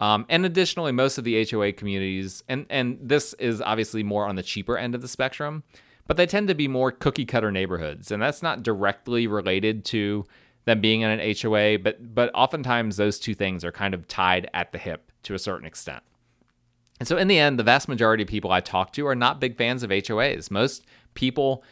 Um, 0.00 0.24
and 0.28 0.46
additionally, 0.46 0.92
most 0.92 1.18
of 1.18 1.24
the 1.24 1.46
HOA 1.48 1.72
communities, 1.72 2.42
and 2.48 2.66
and 2.70 2.98
this 3.00 3.34
is 3.34 3.60
obviously 3.60 4.02
more 4.02 4.26
on 4.26 4.36
the 4.36 4.42
cheaper 4.42 4.76
end 4.76 4.94
of 4.94 5.02
the 5.02 5.08
spectrum, 5.08 5.62
but 6.06 6.16
they 6.16 6.26
tend 6.26 6.48
to 6.48 6.54
be 6.54 6.68
more 6.68 6.90
cookie 6.90 7.26
cutter 7.26 7.52
neighborhoods, 7.52 8.10
and 8.10 8.22
that's 8.22 8.42
not 8.42 8.62
directly 8.62 9.26
related 9.26 9.84
to 9.86 10.24
them 10.64 10.80
being 10.80 11.02
in 11.02 11.10
an 11.10 11.34
HOA, 11.40 11.78
but 11.78 12.14
but 12.14 12.30
oftentimes 12.34 12.96
those 12.96 13.18
two 13.18 13.34
things 13.34 13.64
are 13.64 13.72
kind 13.72 13.94
of 13.94 14.08
tied 14.08 14.48
at 14.54 14.72
the 14.72 14.78
hip 14.78 15.12
to 15.24 15.34
a 15.34 15.38
certain 15.38 15.66
extent. 15.66 16.02
And 17.00 17.08
so, 17.08 17.16
in 17.16 17.28
the 17.28 17.38
end, 17.38 17.58
the 17.58 17.64
vast 17.64 17.88
majority 17.88 18.22
of 18.22 18.28
people 18.28 18.52
I 18.52 18.60
talk 18.60 18.92
to 18.92 19.06
are 19.06 19.14
not 19.14 19.40
big 19.40 19.56
fans 19.56 19.82
of 19.82 19.90
HOAs. 19.90 20.50
Most 20.50 20.84
people, 21.14 21.64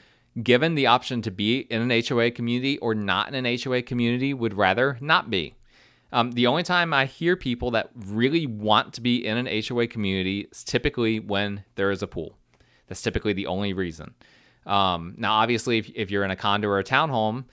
given 0.43 0.75
the 0.75 0.87
option 0.87 1.21
to 1.23 1.31
be 1.31 1.59
in 1.59 1.83
an 1.83 2.03
HOA 2.07 2.31
community 2.31 2.79
or 2.79 2.95
not 2.95 3.29
in 3.29 3.35
an 3.35 3.59
HOA 3.63 3.83
community, 3.83 4.33
would 4.33 4.55
rather 4.55 4.97
not 5.03 5.29
be. 5.29 5.55
Um, 6.11 6.33
the 6.33 6.47
only 6.47 6.63
time 6.63 6.95
I 6.95 7.05
hear 7.05 7.37
people 7.37 7.71
that 7.73 7.91
really 7.95 8.47
want 8.47 8.95
to 8.95 9.03
be 9.03 9.27
in 9.27 9.37
an 9.37 9.63
HOA 9.69 9.87
community 9.87 10.49
is 10.51 10.65
typically 10.65 11.21
when 11.21 11.65
there 11.75 11.91
is 11.91 12.03
a 12.03 12.07
pool. 12.07 12.39
That's 12.87 13.03
typically 13.03 13.35
the 13.35 13.47
only 13.47 13.75
reason. 13.75 14.15
Um, 14.65 15.15
now, 15.19 15.35
obviously, 15.35 15.77
if, 15.77 15.91
if, 15.95 16.11
you're 16.11 16.25
in 16.25 16.31
a 16.31 16.37
condo 16.37 16.69
or 16.69 16.79
a 16.79 16.85
townhome, 16.85 17.45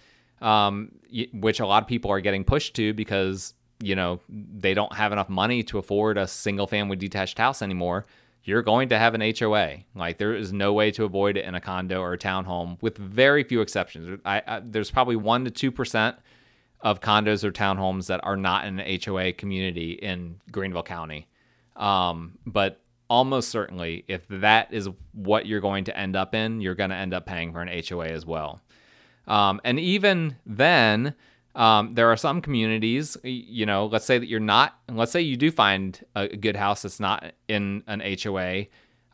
um, 0.41 0.91
which 1.34 1.60
a 1.60 1.65
lot 1.65 1.84
of 1.84 1.88
people 1.88 2.12
are 2.12 2.22
getting 2.22 2.46
pushed 2.46 2.75
to 2.75 2.94
because 2.94 3.53
you 3.82 3.96
know, 3.96 4.20
they 4.29 4.74
don't 4.74 4.94
have 4.94 5.12
enough 5.12 5.29
money 5.29 5.63
to 5.63 5.77
afford 5.77 6.17
a 6.17 6.27
single 6.27 6.67
family 6.67 6.96
detached 6.96 7.38
house 7.38 7.62
anymore, 7.62 8.05
you're 8.44 8.62
going 8.62 8.89
to 8.89 8.98
have 8.98 9.15
an 9.15 9.34
HOA. 9.38 9.77
Like 9.96 10.17
there 10.17 10.36
is 10.36 10.53
no 10.53 10.72
way 10.74 10.91
to 10.91 11.03
avoid 11.03 11.36
it 11.36 11.46
in 11.46 11.55
a 11.55 11.62
condo 11.62 12.00
or 12.00 12.13
a 12.13 12.17
townhome, 12.17 12.77
with 12.82 12.98
very 12.98 13.44
few 13.44 13.62
exceptions. 13.62 14.20
I, 14.24 14.41
I, 14.46 14.62
there's 14.63 14.91
probably 14.91 15.15
one 15.15 15.46
to 15.46 15.51
two 15.51 15.72
percent 15.72 16.17
of 16.82 17.01
condos 17.01 17.44
or 17.44 17.51
townhomes 17.51 18.08
that 18.08 18.24
are 18.24 18.38
not 18.38 18.65
in 18.65 18.79
an 18.79 19.00
HOA 19.03 19.34
community 19.34 19.94
in 19.94 20.39
Greenville 20.51 20.84
County. 20.84 21.27
Um, 21.75 22.38
but 22.46 22.82
almost 23.10 23.50
certainly, 23.50 24.05
if 24.08 24.27
that 24.27 24.72
is 24.72 24.89
what 25.13 25.48
you're 25.48 25.62
going 25.62 25.86
to 25.86 25.98
end 25.98 26.15
up 26.15 26.36
in, 26.36 26.62
you're 26.62 26.75
going 26.75 26.91
to 26.91 26.96
end 26.96 27.13
up 27.13 27.25
paying 27.25 27.51
for 27.51 27.62
an 27.62 27.84
HOA 27.88 28.08
as 28.08 28.25
well. 28.25 28.62
Um, 29.27 29.60
and 29.63 29.79
even 29.79 30.38
then, 30.46 31.15
um, 31.55 31.93
there 31.93 32.12
are 32.12 32.17
some 32.17 32.41
communities, 32.41 33.17
you 33.24 33.65
know, 33.65 33.85
let's 33.85 34.05
say 34.05 34.17
that 34.17 34.27
you're 34.27 34.39
not, 34.41 34.77
let's 34.91 35.12
say 35.12 35.21
you 35.21 35.38
do 35.38 35.51
find 35.51 36.03
a 36.15 36.27
good 36.27 36.55
house 36.55 36.81
that's 36.81 37.00
not 37.00 37.31
in 37.47 37.83
an 37.88 38.01
HOA, 38.21 38.65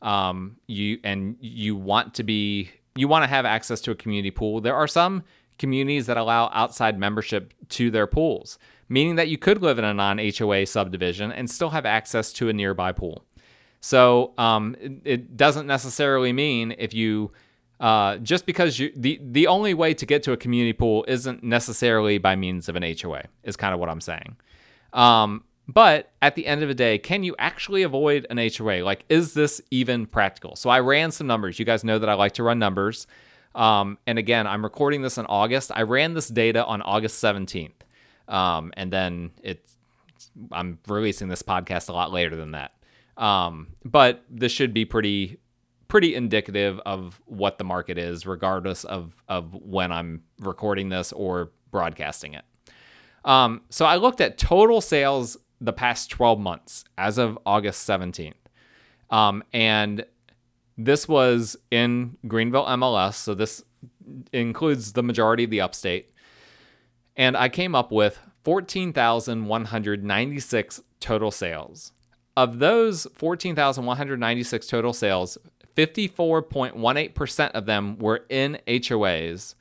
um, 0.01 0.57
you 0.67 0.99
and 1.03 1.37
you 1.39 1.75
want 1.75 2.15
to 2.15 2.23
be, 2.23 2.71
you 2.95 3.07
want 3.07 3.23
to 3.23 3.27
have 3.27 3.45
access 3.45 3.79
to 3.81 3.91
a 3.91 3.95
community 3.95 4.31
pool. 4.31 4.59
There 4.59 4.75
are 4.75 4.87
some 4.87 5.23
communities 5.59 6.07
that 6.07 6.17
allow 6.17 6.49
outside 6.51 6.97
membership 6.97 7.53
to 7.69 7.91
their 7.91 8.07
pools, 8.07 8.57
meaning 8.89 9.15
that 9.15 9.27
you 9.27 9.37
could 9.37 9.61
live 9.61 9.77
in 9.77 9.85
a 9.85 9.93
non 9.93 10.17
HOA 10.17 10.65
subdivision 10.65 11.31
and 11.31 11.49
still 11.49 11.69
have 11.69 11.85
access 11.85 12.33
to 12.33 12.49
a 12.49 12.53
nearby 12.53 12.91
pool. 12.91 13.23
So 13.81 14.33
um, 14.39 14.75
it, 14.81 14.91
it 15.05 15.37
doesn't 15.37 15.67
necessarily 15.67 16.33
mean 16.33 16.73
if 16.79 16.93
you 16.93 17.31
uh, 17.81 18.17
just 18.17 18.45
because 18.45 18.77
you 18.77 18.93
the 18.95 19.19
the 19.21 19.47
only 19.47 19.73
way 19.73 19.93
to 19.95 20.05
get 20.05 20.21
to 20.23 20.31
a 20.31 20.37
community 20.37 20.71
pool 20.71 21.03
isn't 21.07 21.43
necessarily 21.43 22.19
by 22.19 22.35
means 22.35 22.69
of 22.69 22.75
an 22.75 22.83
HOA 22.83 23.23
is 23.43 23.57
kind 23.57 23.73
of 23.73 23.79
what 23.79 23.89
I'm 23.89 23.99
saying. 23.99 24.37
Um, 24.93 25.43
but 25.67 26.11
at 26.21 26.35
the 26.35 26.45
end 26.45 26.61
of 26.61 26.67
the 26.67 26.75
day, 26.75 26.99
can 26.99 27.23
you 27.23 27.35
actually 27.39 27.81
avoid 27.81 28.27
an 28.29 28.37
HOA? 28.37 28.83
Like, 28.83 29.03
is 29.09 29.33
this 29.33 29.61
even 29.71 30.05
practical? 30.05 30.55
So 30.55 30.69
I 30.69 30.79
ran 30.79 31.11
some 31.11 31.25
numbers. 31.25 31.57
You 31.57 31.65
guys 31.65 31.83
know 31.83 31.97
that 31.97 32.07
I 32.07 32.13
like 32.13 32.33
to 32.33 32.43
run 32.43 32.59
numbers. 32.59 33.07
Um, 33.55 33.97
and 34.05 34.19
again, 34.19 34.45
I'm 34.45 34.63
recording 34.63 35.01
this 35.01 35.17
in 35.17 35.25
August. 35.25 35.71
I 35.73 35.81
ran 35.81 36.13
this 36.13 36.27
data 36.27 36.63
on 36.63 36.83
August 36.83 37.21
17th, 37.23 37.71
um, 38.27 38.71
and 38.77 38.93
then 38.93 39.31
it's 39.41 39.75
I'm 40.51 40.77
releasing 40.87 41.29
this 41.29 41.41
podcast 41.41 41.89
a 41.89 41.93
lot 41.93 42.11
later 42.11 42.35
than 42.35 42.51
that. 42.51 42.73
Um, 43.17 43.69
but 43.83 44.23
this 44.29 44.51
should 44.51 44.73
be 44.73 44.85
pretty 44.85 45.39
pretty 45.91 46.15
indicative 46.15 46.79
of 46.85 47.21
what 47.25 47.57
the 47.57 47.65
market 47.65 47.97
is, 47.97 48.25
regardless 48.25 48.85
of 48.85 49.13
of 49.27 49.53
when 49.53 49.91
I'm 49.91 50.23
recording 50.39 50.87
this 50.87 51.11
or 51.11 51.51
broadcasting 51.69 52.33
it. 52.33 52.45
Um, 53.25 53.63
so 53.69 53.83
I 53.83 53.97
looked 53.97 54.21
at 54.21 54.37
total 54.37 54.79
sales 54.79 55.35
the 55.59 55.73
past 55.73 56.09
12 56.09 56.39
months 56.39 56.85
as 56.97 57.17
of 57.17 57.37
August 57.45 57.85
17th, 57.89 58.35
um, 59.09 59.43
and 59.51 60.05
this 60.77 61.09
was 61.09 61.57
in 61.71 62.15
Greenville 62.25 62.67
MLS. 62.67 63.15
So 63.15 63.33
this 63.33 63.61
includes 64.31 64.93
the 64.93 65.03
majority 65.03 65.43
of 65.43 65.49
the 65.49 65.59
upstate, 65.59 66.13
and 67.17 67.35
I 67.35 67.49
came 67.49 67.75
up 67.75 67.91
with 67.91 68.17
14,196 68.45 70.81
total 71.01 71.31
sales. 71.31 71.91
Of 72.37 72.59
those 72.59 73.07
14,196 73.13 74.67
total 74.67 74.93
sales, 74.93 75.37
54.18% 75.75 77.51
of 77.51 77.65
them 77.65 77.97
were 77.97 78.25
in 78.29 78.59
HOAs, 78.67 79.55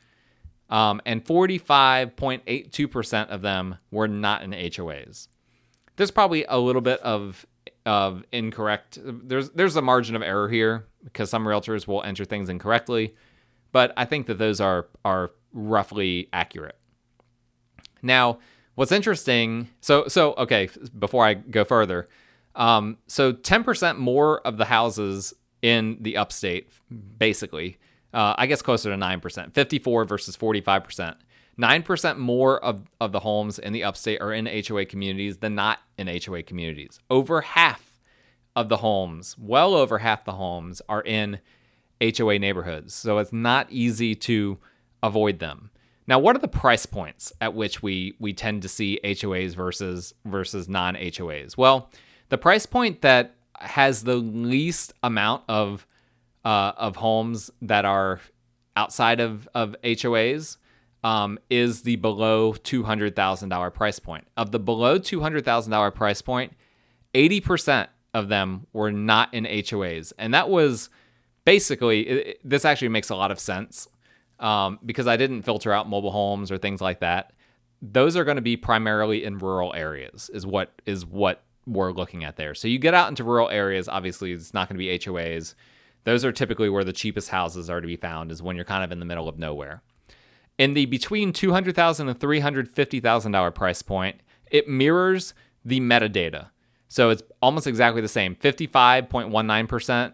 um, 0.69 1.00
and 1.05 1.25
45.82% 1.25 3.29
of 3.29 3.43
them 3.43 3.76
were 3.90 4.09
not 4.09 4.43
in 4.43 4.50
HOAs. 4.52 5.29
There's 5.97 6.11
probably 6.11 6.45
a 6.49 6.59
little 6.59 6.83
bit 6.83 7.00
of 7.00 7.47
of 7.87 8.25
incorrect. 8.31 8.99
There's 9.02 9.50
there's 9.50 9.76
a 9.76 9.83
margin 9.83 10.17
of 10.17 10.23
error 10.23 10.49
here 10.49 10.87
because 11.05 11.31
some 11.31 11.45
realtors 11.45 11.87
will 11.87 12.02
enter 12.02 12.25
things 12.25 12.49
incorrectly, 12.49 13.14
but 13.73 13.93
I 13.97 14.05
think 14.05 14.26
that 14.26 14.38
those 14.38 14.61
are 14.61 14.88
are 15.05 15.31
roughly 15.52 16.29
accurate. 16.33 16.76
Now, 18.02 18.38
what's 18.75 18.93
interesting? 18.93 19.69
So 19.81 20.09
so 20.09 20.35
okay. 20.35 20.69
Before 20.99 21.25
I 21.25 21.35
go 21.35 21.64
further, 21.64 22.09
um, 22.55 22.99
so 23.07 23.33
10% 23.33 23.99
more 23.99 24.40
of 24.47 24.57
the 24.57 24.64
houses 24.64 25.35
in 25.62 25.99
the 26.00 26.17
upstate, 26.17 26.71
basically. 27.19 27.79
Uh, 28.12 28.35
I 28.37 28.47
guess 28.47 28.62
closer 28.62 28.90
to 28.90 28.97
9%, 28.97 29.55
54 29.55 30.05
versus 30.05 30.37
45%. 30.37 31.17
9% 31.61 32.19
more 32.19 32.62
of, 32.64 32.83
of 33.00 33.12
the 33.12 33.21
homes 33.21 33.59
in 33.59 33.73
the 33.73 33.85
upstate 33.85 34.21
are 34.21 34.33
in 34.33 34.47
HOA 34.47 34.87
communities 34.87 35.38
than 35.38 35.55
not 35.55 35.81
in 35.99 36.09
HOA 36.09 36.43
communities. 36.43 36.99
Over 37.11 37.43
half 37.43 38.00
of 38.57 38.69
the 38.69 38.79
homes, 38.79 39.37
well 39.38 39.75
over 39.75 39.99
half 39.99 40.25
the 40.25 40.33
homes, 40.33 40.83
are 40.88 41.02
in 41.02 41.40
HOA 42.00 42.38
neighborhoods. 42.38 42.95
So 42.95 43.19
it's 43.19 43.33
not 43.33 43.71
easy 43.71 44.14
to 44.17 44.59
avoid 45.02 45.38
them. 45.38 45.71
Now, 46.07 46.19
what 46.19 46.35
are 46.35 46.40
the 46.40 46.49
price 46.49 46.87
points 46.87 47.33
at 47.40 47.55
which 47.55 47.83
we 47.83 48.14
we 48.19 48.33
tend 48.33 48.62
to 48.62 48.69
see 48.69 48.99
HOAs 49.05 49.55
versus 49.55 50.14
versus 50.25 50.69
non 50.69 50.97
HOAs? 50.97 51.57
Well, 51.57 51.90
the 52.31 52.38
price 52.38 52.67
point 52.67 53.02
that 53.02 53.37
has 53.61 54.05
the 54.05 54.17
least 54.17 54.93
amount 55.02 55.45
of 55.49 55.87
uh, 56.45 56.73
of 56.76 56.97
homes 56.97 57.50
that 57.62 57.85
are 57.85 58.21
outside 58.76 59.21
of 59.21 59.49
of 59.55 59.76
HOAs 59.85 60.57
um, 61.05 61.38
is 61.49 61.83
the 61.83 61.97
below 61.97 62.52
two 62.52 62.83
hundred 62.83 63.17
thousand 63.17 63.49
dollar 63.49 63.71
price 63.71 63.99
point. 63.99 64.26
Of 64.37 64.50
the 64.50 64.59
below 64.59 64.99
two 64.99 65.21
hundred 65.21 65.45
thousand 65.45 65.71
dollar 65.71 65.90
price 65.90 66.23
point, 66.23 66.52
eighty 67.14 67.40
percent 67.40 67.90
of 68.14 68.29
them 68.29 68.67
were 68.73 68.90
not 68.90 69.33
in 69.35 69.45
HOAs, 69.45 70.12
and 70.19 70.35
that 70.35 70.49
was 70.49 70.90
basically 71.45 72.00
it, 72.09 72.40
this 72.45 72.64
actually 72.64 72.88
makes 72.88 73.11
a 73.11 73.17
lot 73.17 73.31
of 73.31 73.38
sense 73.38 73.88
um, 74.38 74.79
because 74.85 75.07
I 75.07 75.17
didn't 75.17 75.43
filter 75.43 75.73
out 75.73 75.88
mobile 75.88 76.11
homes 76.11 76.50
or 76.50 76.59
things 76.59 76.81
like 76.81 77.00
that. 77.00 77.33
Those 77.83 78.17
are 78.17 78.25
going 78.25 78.37
to 78.37 78.43
be 78.43 78.57
primarily 78.57 79.25
in 79.25 79.38
rural 79.38 79.75
areas, 79.75 80.31
is 80.33 80.47
what 80.47 80.73
is 80.87 81.07
what 81.07 81.43
we're 81.67 81.93
looking 81.93 82.25
at 82.25 82.37
there. 82.37 82.55
So 82.55 82.69
you 82.69 82.79
get 82.79 82.95
out 82.95 83.09
into 83.09 83.25
rural 83.25 83.49
areas, 83.49 83.88
obviously 83.88 84.33
it's 84.33 84.55
not 84.55 84.69
going 84.69 84.76
to 84.76 84.79
be 84.79 84.99
HOAs. 84.99 85.55
Those 86.05 86.25
are 86.25 86.33
typically 86.33 86.69
where 86.69 86.85
the 86.85 86.93
cheapest 86.93 87.29
houses 87.29 87.69
are 87.69 87.81
to 87.81 87.87
be 87.87 87.97
found, 87.97 88.33
is 88.33 88.43
when 88.43 88.57
you're 88.57 88.64
kind 88.64 88.85
of 88.85 88.93
in 88.93 88.99
the 88.99 89.05
middle 89.05 89.29
of 89.29 89.38
nowhere. 89.38 89.83
In 90.59 90.75
the 90.75 90.87
between 90.87 91.33
$200,000 91.33 92.09
and 92.09 92.19
$350,000 92.19 93.55
price 93.55 93.83
point, 93.83 94.21
it 94.50 94.69
mirrors 94.69 95.35
the 95.64 95.81
metadata. 95.81 96.49
So 96.88 97.11
it's 97.11 97.23
almost 97.40 97.67
exactly 97.67 98.00
the 98.00 98.09
same 98.09 98.35
55.19% 98.35 100.12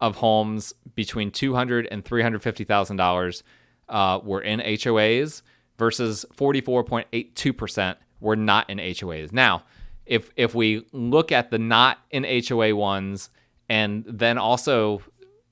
of 0.00 0.16
homes 0.16 0.74
between 0.94 1.30
$200 1.30 1.88
and 1.90 2.04
$350,000 2.04 3.42
uh, 3.88 4.20
were 4.22 4.42
in 4.42 4.60
HOAs 4.60 5.42
versus 5.78 6.24
44.82% 6.36 7.96
were 8.20 8.36
not 8.36 8.68
in 8.68 8.78
HOAs. 8.78 9.32
Now, 9.32 9.64
if 10.08 10.30
if 10.36 10.54
we 10.54 10.86
look 10.92 11.30
at 11.30 11.50
the 11.50 11.58
not 11.58 11.98
in 12.10 12.24
HOA 12.24 12.74
ones 12.74 13.30
and 13.68 14.04
then 14.08 14.38
also 14.38 15.02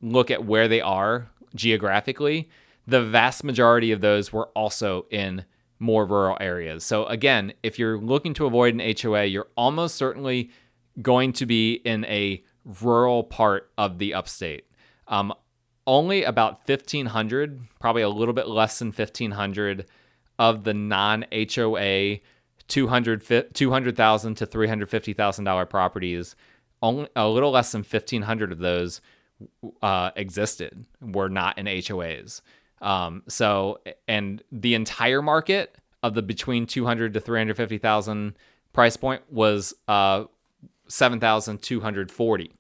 look 0.01 0.31
at 0.31 0.45
where 0.45 0.69
they 0.69 0.81
are 0.81 1.31
geographically, 1.55 2.49
the 2.87 3.03
vast 3.03 3.45
majority 3.45 3.93
of 3.93 4.01
those 4.01 4.33
were 4.33 4.49
also 4.49 5.07
in 5.11 5.45
more 5.79 6.07
rural 6.07 6.37
areas. 6.41 6.85
So 6.85 7.05
again, 7.07 7.53
if 7.63 7.79
you're 7.79 7.99
looking 7.99 8.33
to 8.35 8.47
avoid 8.47 8.75
an 8.75 8.95
HOA, 9.01 9.25
you're 9.25 9.49
almost 9.57 9.97
certainly 9.97 10.51
going 11.03 11.33
to 11.35 11.47
be 11.47 11.75
in 11.75 12.05
a 12.07 12.43
rural 12.83 13.23
part 13.23 13.71
of 13.77 13.99
the 13.99 14.15
upstate. 14.15 14.65
Um, 15.09 15.35
only 15.87 16.25
about 16.25 16.67
1,500, 16.69 17.61
probably 17.79 18.03
a 18.03 18.09
little 18.09 18.35
bit 18.35 18.49
less 18.49 18.79
than 18.79 18.89
1,500 18.89 19.87
of 20.39 20.65
the 20.65 20.75
non 20.75 21.25
HOA 21.55 22.19
200,000 22.69 23.53
$200, 23.53 24.37
to 24.37 24.47
$350,000 24.47 25.69
properties, 25.69 26.37
only 26.83 27.09
a 27.17 27.29
little 27.29 27.51
less 27.51 27.73
than 27.73 27.83
1,500 27.83 28.53
of 28.53 28.59
those 28.59 29.01
uh, 29.83 30.11
existed, 30.17 30.87
were 31.01 31.29
not 31.29 31.59
in 31.59 31.67
HOAs. 31.67 32.41
Um, 32.81 33.23
so, 33.29 33.81
and 34.07 34.43
the 34.53 34.75
entire 34.75 35.23
market 35.23 35.77
of 36.03 36.15
the 36.15 36.23
between 36.23 36.67
200 36.67 37.15
to 37.15 37.21
350,000 37.21 38.35
price 38.73 38.97
point 38.97 39.23
was 39.31 39.75
uh, 39.89 40.25
7,240. 40.89 42.53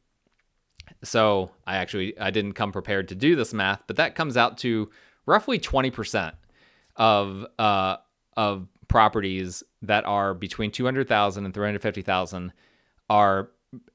So 1.02 1.50
I 1.66 1.76
actually 1.76 2.18
I 2.18 2.30
didn't 2.30 2.54
come 2.54 2.72
prepared 2.72 3.08
to 3.08 3.14
do 3.14 3.36
this 3.36 3.52
math, 3.52 3.82
but 3.86 3.96
that 3.96 4.14
comes 4.14 4.36
out 4.36 4.58
to 4.58 4.90
roughly 5.26 5.58
20% 5.58 6.32
of 6.96 7.46
uh, 7.58 7.96
of 8.36 8.68
properties 8.96 9.62
that 9.82 10.06
are 10.06 10.32
between 10.32 10.70
200,000 10.70 11.44
and 11.44 11.52
350,000 11.52 12.50
are 13.10 13.50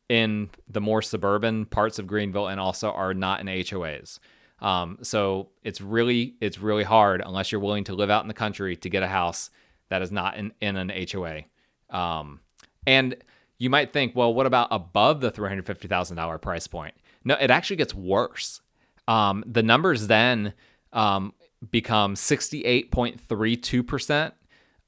in 0.09 0.51
the 0.69 0.79
more 0.79 1.01
suburban 1.01 1.65
parts 1.65 1.97
of 1.97 2.05
Greenville 2.05 2.47
and 2.47 2.59
also 2.59 2.91
are 2.91 3.15
not 3.15 3.39
in 3.39 3.47
HOAs. 3.47 4.19
Um, 4.59 4.99
so 5.01 5.49
it's 5.63 5.81
really 5.81 6.35
it's 6.39 6.59
really 6.59 6.83
hard 6.83 7.23
unless 7.25 7.51
you're 7.51 7.61
willing 7.61 7.83
to 7.85 7.95
live 7.95 8.11
out 8.11 8.23
in 8.23 8.27
the 8.27 8.35
country 8.35 8.75
to 8.75 8.89
get 8.89 9.01
a 9.01 9.07
house 9.07 9.49
that 9.89 10.03
is 10.03 10.11
not 10.11 10.37
in, 10.37 10.53
in 10.61 10.77
an 10.77 10.91
HOA. 11.11 11.45
Um, 11.89 12.41
and 12.85 13.15
you 13.57 13.71
might 13.71 13.91
think, 13.91 14.15
well, 14.15 14.31
what 14.31 14.45
about 14.45 14.67
above 14.69 15.21
the 15.21 15.31
$350,000 15.31 16.41
price 16.41 16.67
point? 16.67 16.93
No, 17.23 17.35
it 17.41 17.49
actually 17.49 17.77
gets 17.77 17.95
worse. 17.95 18.61
Um, 19.07 19.43
the 19.47 19.63
numbers 19.63 20.05
then 20.05 20.53
um, 20.93 21.33
become 21.71 22.13
68.32% 22.13 24.33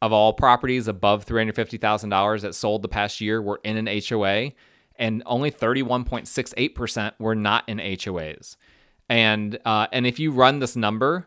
of 0.04 0.12
all 0.12 0.34
properties 0.34 0.90
above 0.90 1.26
$350,000 1.26 2.42
that 2.42 2.54
sold 2.54 2.82
the 2.82 2.90
past 2.90 3.22
year 3.22 3.42
were 3.42 3.62
in 3.64 3.78
an 3.78 3.88
HOA, 3.88 4.52
and 4.98 5.24
only 5.26 5.50
31.68% 5.50 7.14
were 7.20 7.36
not 7.36 7.64
in 7.70 7.78
HOAs. 7.78 8.58
And 9.08 9.58
uh, 9.64 9.88
and 9.94 10.06
if 10.06 10.20
you 10.20 10.34
run 10.34 10.60
this 10.60 10.76
number 10.76 11.26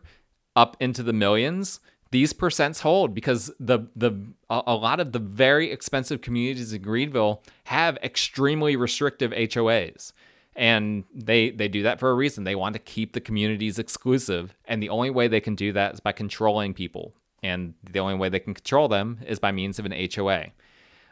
up 0.55 0.77
into 0.79 1.01
the 1.01 1.11
millions, 1.11 1.79
these 2.11 2.33
percents 2.33 2.81
hold 2.81 3.15
because 3.15 3.51
the 3.59 3.87
the 3.95 4.13
a 4.47 4.75
lot 4.75 4.99
of 4.99 5.11
the 5.11 5.19
very 5.19 5.71
expensive 5.71 6.21
communities 6.21 6.71
in 6.71 6.83
Greenville 6.83 7.41
have 7.65 7.97
extremely 8.03 8.75
restrictive 8.75 9.31
HOAs. 9.31 10.11
And 10.55 11.03
they 11.15 11.49
they 11.49 11.67
do 11.67 11.81
that 11.81 11.99
for 11.99 12.11
a 12.11 12.15
reason. 12.15 12.43
They 12.43 12.55
want 12.55 12.73
to 12.73 12.79
keep 12.79 13.13
the 13.13 13.21
communities 13.21 13.79
exclusive, 13.79 14.55
and 14.65 14.83
the 14.83 14.89
only 14.89 15.09
way 15.09 15.27
they 15.27 15.41
can 15.41 15.55
do 15.55 15.73
that 15.73 15.95
is 15.95 15.99
by 15.99 16.11
controlling 16.11 16.75
people. 16.75 17.15
And 17.43 17.73
the 17.83 17.99
only 17.99 18.15
way 18.15 18.29
they 18.29 18.39
can 18.39 18.53
control 18.53 18.87
them 18.87 19.19
is 19.25 19.39
by 19.39 19.51
means 19.51 19.79
of 19.79 19.85
an 19.85 20.09
HOA. 20.15 20.47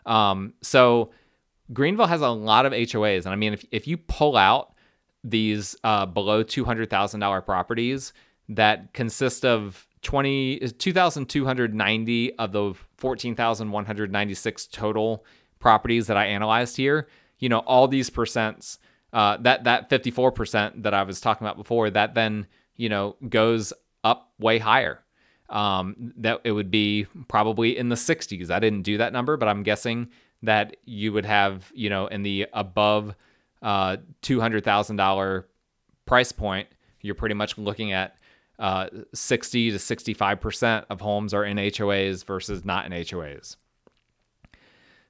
Um, 0.05 0.53
so 0.61 1.11
Greenville 1.73 2.07
has 2.07 2.21
a 2.21 2.29
lot 2.29 2.65
of 2.65 2.73
HOAs, 2.73 3.25
and 3.25 3.29
I 3.29 3.35
mean, 3.35 3.53
if 3.53 3.65
if 3.71 3.88
you 3.88 3.97
pull 3.97 4.38
out 4.38 4.73
these 5.23 5.75
uh, 5.83 6.05
below 6.05 6.43
two 6.43 6.65
hundred 6.65 6.89
thousand 6.89 7.19
dollar 7.19 7.41
properties 7.41 8.13
that 8.49 8.93
consist 8.93 9.43
of 9.43 9.88
20 10.03 10.59
2290 10.59 12.35
of 12.38 12.51
the 12.51 12.75
14196 12.97 14.67
total 14.67 15.25
properties 15.57 16.05
that 16.05 16.15
I 16.15 16.25
analyzed 16.27 16.77
here, 16.77 17.07
you 17.39 17.49
know, 17.49 17.59
all 17.59 17.88
these 17.88 18.11
percents 18.11 18.77
uh, 19.13 19.38
that 19.38 19.63
that 19.63 19.89
54% 19.89 20.83
that 20.83 20.93
I 20.93 21.03
was 21.03 21.19
talking 21.19 21.47
about 21.47 21.57
before, 21.57 21.89
that 21.89 22.13
then, 22.13 22.45
you 22.75 22.89
know, 22.89 23.15
goes 23.27 23.73
up 24.03 24.31
way 24.38 24.59
higher. 24.59 24.99
Um, 25.47 26.13
that 26.17 26.41
it 26.43 26.53
would 26.53 26.71
be 26.71 27.05
probably 27.27 27.77
in 27.77 27.89
the 27.89 27.95
60s. 27.95 28.49
I 28.49 28.60
didn't 28.60 28.81
do 28.81 28.97
that 28.97 29.13
number, 29.13 29.38
but 29.38 29.47
I'm 29.47 29.62
guessing 29.62 30.10
that 30.41 30.75
you 30.86 31.13
would 31.13 31.25
have, 31.25 31.71
you 31.75 31.89
know, 31.89 32.08
in 32.08 32.23
the 32.23 32.47
above 32.51 33.15
uh, 33.62 33.97
$200,000 34.23 35.43
price 36.05 36.31
point, 36.31 36.67
you're 37.01 37.15
pretty 37.15 37.36
much 37.36 37.58
looking 37.58 37.91
at 37.91 38.17
uh, 38.58 38.88
60 39.13 39.71
to 39.71 39.77
65% 39.77 40.86
of 40.89 41.01
homes 41.01 41.34
are 41.34 41.43
in 41.43 41.58
HOAs 41.58 42.23
versus 42.25 42.63
not 42.63 42.86
in 42.86 42.91
HOAs. 42.91 43.58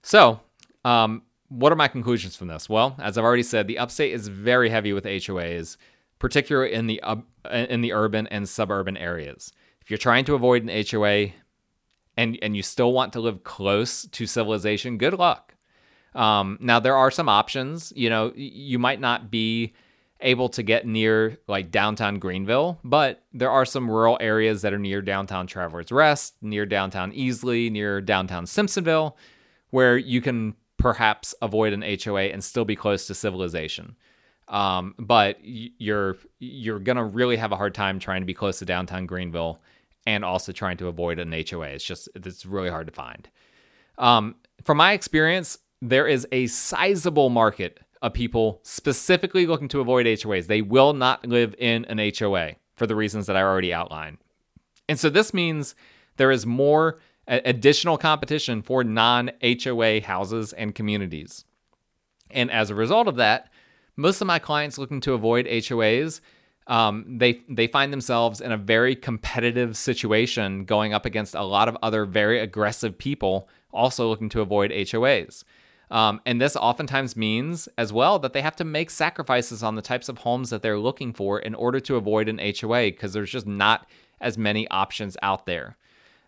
So, 0.02 0.40
um, 0.84 1.24
what 1.50 1.72
are 1.72 1.76
my 1.76 1.88
conclusions 1.88 2.36
from 2.36 2.48
this? 2.48 2.70
Well, 2.70 2.96
as 3.00 3.18
I've 3.18 3.24
already 3.24 3.44
said, 3.44 3.68
the 3.68 3.78
upstate 3.78 4.14
is 4.14 4.28
very 4.28 4.70
heavy 4.70 4.94
with 4.94 5.06
HOAs, 5.06 5.78
particularly 6.20 6.74
in 6.74 6.88
the 6.88 7.02
uh, 7.02 7.18
in 7.52 7.82
the 7.82 7.94
urban 7.94 8.28
and 8.28 8.50
suburban 8.50 8.98
areas. 8.98 9.54
If 9.86 9.92
you're 9.92 10.00
trying 10.00 10.26
to 10.26 10.34
avoid 10.34 10.68
an 10.68 10.86
HOA 10.90 11.28
and 12.18 12.40
and 12.42 12.56
you 12.56 12.64
still 12.64 12.92
want 12.92 13.14
to 13.14 13.20
live 13.20 13.44
close 13.44 14.08
to 14.08 14.26
civilization, 14.26 14.98
good 14.98 15.14
luck. 15.14 15.54
Um, 16.16 16.58
now 16.60 16.80
there 16.80 16.96
are 16.96 17.12
some 17.12 17.30
options. 17.30 17.94
You 17.96 18.10
know, 18.10 18.34
you 18.36 18.80
might 18.80 19.00
not 19.00 19.30
be 19.30 19.74
able 20.22 20.50
to 20.50 20.64
get 20.64 20.88
near 20.88 21.38
like 21.48 21.70
downtown 21.70 22.18
Greenville, 22.18 22.80
but 22.84 23.22
there 23.32 23.52
are 23.52 23.64
some 23.64 23.88
rural 23.88 24.18
areas 24.20 24.64
that 24.64 24.74
are 24.74 24.80
near 24.80 25.04
downtown 25.04 25.46
Travelers 25.46 25.92
Rest, 25.92 26.34
near 26.42 26.66
downtown 26.66 27.12
Easley, 27.12 27.72
near 27.72 28.02
downtown 28.02 28.46
Simpsonville, 28.46 29.14
where 29.70 29.98
you 29.98 30.20
can 30.20 30.56
perhaps 30.78 31.36
avoid 31.44 31.74
an 31.74 31.84
HOA 32.04 32.24
and 32.24 32.44
still 32.44 32.66
be 32.66 32.76
close 32.76 33.06
to 33.06 33.14
civilization. 33.14 33.96
Um, 34.48 34.96
but 34.98 35.38
you're 35.44 36.18
you're 36.40 36.80
gonna 36.80 37.06
really 37.06 37.36
have 37.36 37.52
a 37.52 37.56
hard 37.56 37.76
time 37.76 38.00
trying 38.00 38.22
to 38.22 38.26
be 38.26 38.34
close 38.34 38.58
to 38.60 38.66
downtown 38.66 39.06
Greenville 39.06 39.62
and 40.06 40.24
also 40.24 40.52
trying 40.52 40.78
to 40.78 40.88
avoid 40.88 41.20
an 41.20 41.32
HOA. 41.32 41.68
It's 41.68 41.84
just 41.84 42.10
it's 42.16 42.46
really 42.46 42.70
hard 42.70 42.88
to 42.88 42.94
find. 42.94 43.28
Um, 43.98 44.36
from 44.64 44.78
my 44.78 44.94
experience, 44.94 45.58
there 45.82 46.08
is 46.08 46.28
a 46.32 46.48
sizable 46.48 47.30
market 47.30 47.80
of 48.02 48.14
people 48.14 48.60
specifically 48.64 49.46
looking 49.46 49.68
to 49.70 49.80
avoid 49.80 50.06
HOAs. 50.06 50.48
They 50.48 50.62
will 50.62 50.94
not 50.94 51.26
live 51.26 51.56
in 51.58 51.86
an 51.86 52.00
HOA 52.18 52.56
for 52.76 52.86
the 52.88 52.96
reasons 52.96 53.26
that 53.28 53.36
I 53.36 53.42
already 53.42 53.74
outlined. 53.74 54.18
And 54.88 55.00
so 55.00 55.10
this 55.10 55.34
means 55.34 55.76
there 56.18 56.32
is 56.32 56.46
more 56.46 57.00
additional 57.28 57.98
competition 57.98 58.62
for 58.62 58.84
non 58.84 59.32
HOA 59.42 60.02
houses 60.02 60.54
and 60.54 60.76
communities. 60.76 61.46
And 62.30 62.52
as 62.52 62.70
a 62.70 62.76
result 62.76 63.08
of 63.08 63.16
that, 63.16 63.50
most 63.96 64.22
of 64.22 64.28
my 64.28 64.40
clients 64.40 64.78
looking 64.78 65.02
to 65.02 65.14
avoid 65.14 65.46
HOAs 65.46 66.22
um, 66.68 67.18
they 67.20 67.42
they 67.48 67.68
find 67.68 67.94
themselves 67.94 68.42
in 68.42 68.52
a 68.52 68.58
very 68.58 68.96
competitive 68.96 69.78
situation 69.78 70.66
going 70.66 70.94
up 70.94 71.06
against 71.06 71.36
a 71.36 71.44
lot 71.44 71.68
of 71.68 71.78
other 71.84 72.06
very 72.06 72.40
aggressive 72.40 72.98
people 72.98 73.48
also 73.72 74.08
looking 74.08 74.30
to 74.30 74.42
avoid 74.42 74.72
HOAs. 74.72 75.44
Um, 75.92 76.20
and 76.26 76.42
this 76.42 76.56
oftentimes 76.56 77.16
means 77.16 77.70
as 77.78 77.94
well 77.94 78.18
that 78.20 78.34
they 78.34 78.42
have 78.42 78.56
to 78.56 78.64
make 78.64 78.90
sacrifices 78.90 79.62
on 79.62 79.76
the 79.76 79.82
types 79.84 80.10
of 80.10 80.20
homes 80.20 80.50
that 80.50 80.64
they're 80.64 80.80
looking 80.80 81.14
for 81.14 81.38
in 81.38 81.54
order 81.54 81.80
to 81.82 81.96
avoid 81.96 82.28
an 82.28 82.40
HOA 82.40 82.86
because 82.86 83.14
there's 83.14 83.32
just 83.32 83.46
not 83.46 83.88
as 84.20 84.38
many 84.38 84.68
options 84.70 85.16
out 85.22 85.46
there. 85.46 85.76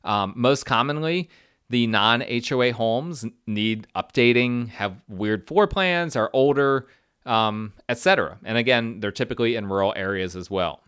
Um, 0.03 0.33
most 0.35 0.65
commonly, 0.65 1.29
the 1.69 1.87
non 1.87 2.21
HOA 2.21 2.71
homes 2.73 3.25
need 3.47 3.87
updating, 3.95 4.69
have 4.69 5.01
weird 5.07 5.47
floor 5.47 5.67
plans, 5.67 6.15
are 6.15 6.29
older, 6.33 6.87
um, 7.27 7.73
etc. 7.89 8.39
And 8.43 8.57
again, 8.57 8.99
they're 8.99 9.11
typically 9.11 9.55
in 9.55 9.67
rural 9.67 9.93
areas 9.95 10.35
as 10.35 10.49
well. 10.49 10.81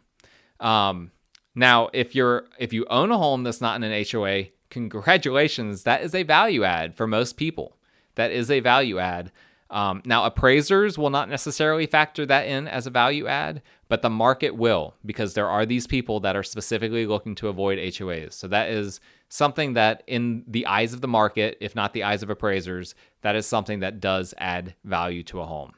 Um, 0.59 1.11
now, 1.55 1.89
if 1.93 2.15
you're 2.15 2.45
if 2.57 2.73
you 2.73 2.85
own 2.89 3.11
a 3.11 3.17
home 3.17 3.43
that's 3.43 3.61
not 3.61 3.75
in 3.75 3.83
an 3.83 4.05
HOA, 4.09 4.45
congratulations, 4.69 5.83
that 5.83 6.01
is 6.01 6.15
a 6.15 6.23
value 6.23 6.63
add 6.63 6.95
for 6.95 7.07
most 7.07 7.37
people. 7.37 7.77
That 8.15 8.31
is 8.31 8.49
a 8.49 8.59
value 8.59 8.99
add. 8.99 9.31
Um, 9.69 10.01
now, 10.03 10.25
appraisers 10.25 10.97
will 10.97 11.11
not 11.11 11.29
necessarily 11.29 11.85
factor 11.85 12.25
that 12.25 12.47
in 12.47 12.67
as 12.67 12.87
a 12.87 12.89
value 12.89 13.27
add, 13.27 13.61
but 13.87 14.01
the 14.01 14.09
market 14.09 14.55
will 14.55 14.95
because 15.05 15.35
there 15.35 15.47
are 15.47 15.65
these 15.65 15.85
people 15.85 16.19
that 16.21 16.35
are 16.35 16.43
specifically 16.43 17.05
looking 17.05 17.35
to 17.35 17.49
avoid 17.49 17.77
HOAs. 17.77 18.33
So 18.33 18.47
that 18.47 18.69
is 18.69 18.99
something 19.29 19.73
that, 19.73 20.01
in 20.07 20.43
the 20.47 20.65
eyes 20.65 20.93
of 20.93 21.01
the 21.01 21.07
market, 21.07 21.57
if 21.61 21.75
not 21.75 21.93
the 21.93 22.03
eyes 22.03 22.23
of 22.23 22.31
appraisers, 22.31 22.95
that 23.21 23.35
is 23.35 23.45
something 23.45 23.79
that 23.81 23.99
does 23.99 24.33
add 24.39 24.73
value 24.83 25.21
to 25.23 25.39
a 25.39 25.45
home. 25.45 25.73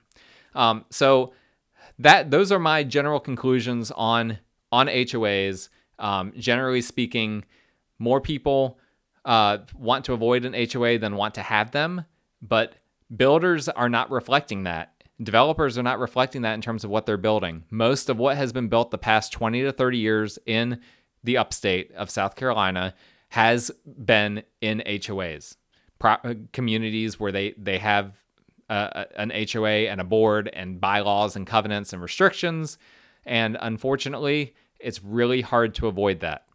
Um, 0.53 0.85
so 0.89 1.33
that 1.99 2.31
those 2.31 2.51
are 2.51 2.59
my 2.59 2.83
general 2.83 3.19
conclusions 3.19 3.91
on 3.91 4.39
on 4.71 4.87
HOAs. 4.87 5.69
Um, 5.99 6.33
generally 6.37 6.81
speaking, 6.81 7.45
more 7.99 8.21
people 8.21 8.79
uh, 9.25 9.59
want 9.75 10.05
to 10.05 10.13
avoid 10.13 10.45
an 10.45 10.53
HOA 10.53 10.97
than 10.97 11.15
want 11.15 11.35
to 11.35 11.41
have 11.41 11.71
them, 11.71 12.05
but 12.41 12.73
builders 13.15 13.69
are 13.69 13.89
not 13.89 14.09
reflecting 14.09 14.63
that. 14.63 15.03
Developers 15.21 15.77
are 15.77 15.83
not 15.83 15.99
reflecting 15.99 16.41
that 16.41 16.55
in 16.55 16.61
terms 16.61 16.83
of 16.83 16.89
what 16.89 17.05
they're 17.05 17.17
building. 17.17 17.63
Most 17.69 18.09
of 18.09 18.17
what 18.17 18.37
has 18.37 18.51
been 18.51 18.69
built 18.69 18.89
the 18.89 18.97
past 18.97 19.31
20 19.31 19.61
to 19.61 19.71
30 19.71 19.97
years 19.97 20.39
in 20.47 20.79
the 21.23 21.37
upstate 21.37 21.91
of 21.93 22.09
South 22.09 22.35
Carolina 22.35 22.95
has 23.29 23.71
been 24.03 24.43
in 24.61 24.81
HOAs, 24.85 25.55
Pro- 25.99 26.13
uh, 26.23 26.33
communities 26.51 27.19
where 27.19 27.31
they 27.31 27.53
they 27.57 27.77
have 27.77 28.20
uh, 28.71 29.05
an 29.17 29.31
HOA 29.51 29.89
and 29.89 29.99
a 29.99 30.05
board 30.05 30.49
and 30.53 30.79
bylaws 30.79 31.35
and 31.35 31.45
covenants 31.45 31.91
and 31.91 32.01
restrictions. 32.01 32.77
And 33.25 33.57
unfortunately, 33.59 34.55
it's 34.79 35.03
really 35.03 35.41
hard 35.41 35.75
to 35.75 35.87
avoid 35.87 36.21
that. 36.21 36.45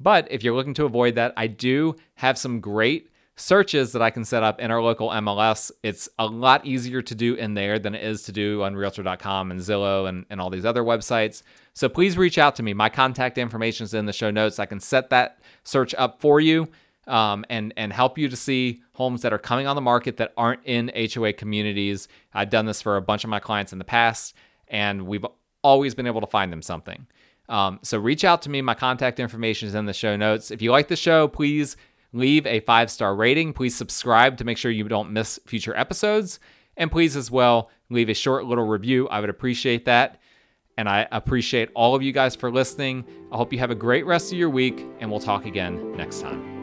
But 0.00 0.26
if 0.30 0.42
you're 0.42 0.54
looking 0.54 0.74
to 0.74 0.84
avoid 0.84 1.14
that, 1.14 1.32
I 1.36 1.46
do 1.46 1.94
have 2.16 2.36
some 2.36 2.60
great 2.60 3.10
searches 3.36 3.92
that 3.92 4.02
I 4.02 4.10
can 4.10 4.24
set 4.24 4.42
up 4.42 4.60
in 4.60 4.70
our 4.70 4.82
local 4.82 5.10
MLS. 5.10 5.70
It's 5.82 6.08
a 6.18 6.26
lot 6.26 6.66
easier 6.66 7.02
to 7.02 7.14
do 7.14 7.34
in 7.34 7.54
there 7.54 7.78
than 7.78 7.94
it 7.94 8.04
is 8.04 8.24
to 8.24 8.32
do 8.32 8.62
on 8.64 8.74
realtor.com 8.74 9.50
and 9.50 9.60
Zillow 9.60 10.08
and, 10.08 10.26
and 10.28 10.40
all 10.40 10.50
these 10.50 10.66
other 10.66 10.82
websites. 10.82 11.42
So 11.72 11.88
please 11.88 12.18
reach 12.18 12.36
out 12.36 12.56
to 12.56 12.62
me. 12.62 12.74
My 12.74 12.88
contact 12.88 13.38
information 13.38 13.84
is 13.84 13.94
in 13.94 14.06
the 14.06 14.12
show 14.12 14.30
notes. 14.30 14.58
I 14.58 14.66
can 14.66 14.80
set 14.80 15.10
that 15.10 15.38
search 15.62 15.94
up 15.94 16.20
for 16.20 16.40
you 16.40 16.68
um, 17.06 17.44
and 17.48 17.72
and 17.76 17.92
help 17.92 18.18
you 18.18 18.28
to 18.28 18.36
see 18.36 18.82
homes 18.92 19.22
that 19.22 19.32
are 19.32 19.38
coming 19.38 19.66
on 19.66 19.76
the 19.76 19.82
market 19.82 20.16
that 20.18 20.32
aren't 20.36 20.64
in 20.64 20.90
HOA 21.14 21.32
communities. 21.32 22.08
I've 22.32 22.50
done 22.50 22.66
this 22.66 22.82
for 22.82 22.96
a 22.96 23.02
bunch 23.02 23.24
of 23.24 23.30
my 23.30 23.40
clients 23.40 23.72
in 23.72 23.78
the 23.78 23.84
past, 23.84 24.34
and 24.68 25.06
we've 25.06 25.26
always 25.62 25.94
been 25.94 26.06
able 26.06 26.20
to 26.20 26.26
find 26.26 26.52
them 26.52 26.62
something. 26.62 27.06
Um, 27.48 27.80
so 27.82 27.98
reach 27.98 28.24
out 28.24 28.42
to 28.42 28.50
me. 28.50 28.62
My 28.62 28.74
contact 28.74 29.18
information 29.18 29.68
is 29.68 29.74
in 29.74 29.86
the 29.86 29.92
show 29.92 30.16
notes. 30.16 30.50
If 30.50 30.62
you 30.62 30.70
like 30.70 30.88
the 30.88 30.96
show, 30.96 31.26
please 31.26 31.76
leave 32.12 32.46
a 32.46 32.60
five 32.60 32.90
star 32.90 33.14
rating. 33.14 33.52
Please 33.52 33.74
subscribe 33.74 34.36
to 34.38 34.44
make 34.44 34.56
sure 34.56 34.70
you 34.70 34.88
don't 34.88 35.12
miss 35.12 35.38
future 35.46 35.76
episodes. 35.76 36.38
And 36.76 36.90
please, 36.90 37.16
as 37.16 37.30
well, 37.30 37.70
leave 37.90 38.08
a 38.08 38.14
short 38.14 38.46
little 38.46 38.66
review. 38.66 39.08
I 39.08 39.20
would 39.20 39.30
appreciate 39.30 39.84
that. 39.84 40.20
And 40.78 40.88
I 40.88 41.06
appreciate 41.10 41.70
all 41.74 41.94
of 41.94 42.02
you 42.02 42.12
guys 42.12 42.34
for 42.34 42.50
listening. 42.50 43.04
I 43.30 43.36
hope 43.36 43.52
you 43.52 43.58
have 43.58 43.70
a 43.70 43.74
great 43.74 44.06
rest 44.06 44.32
of 44.32 44.38
your 44.38 44.48
week, 44.48 44.82
and 45.00 45.10
we'll 45.10 45.20
talk 45.20 45.44
again 45.44 45.94
next 45.96 46.22
time. 46.22 46.59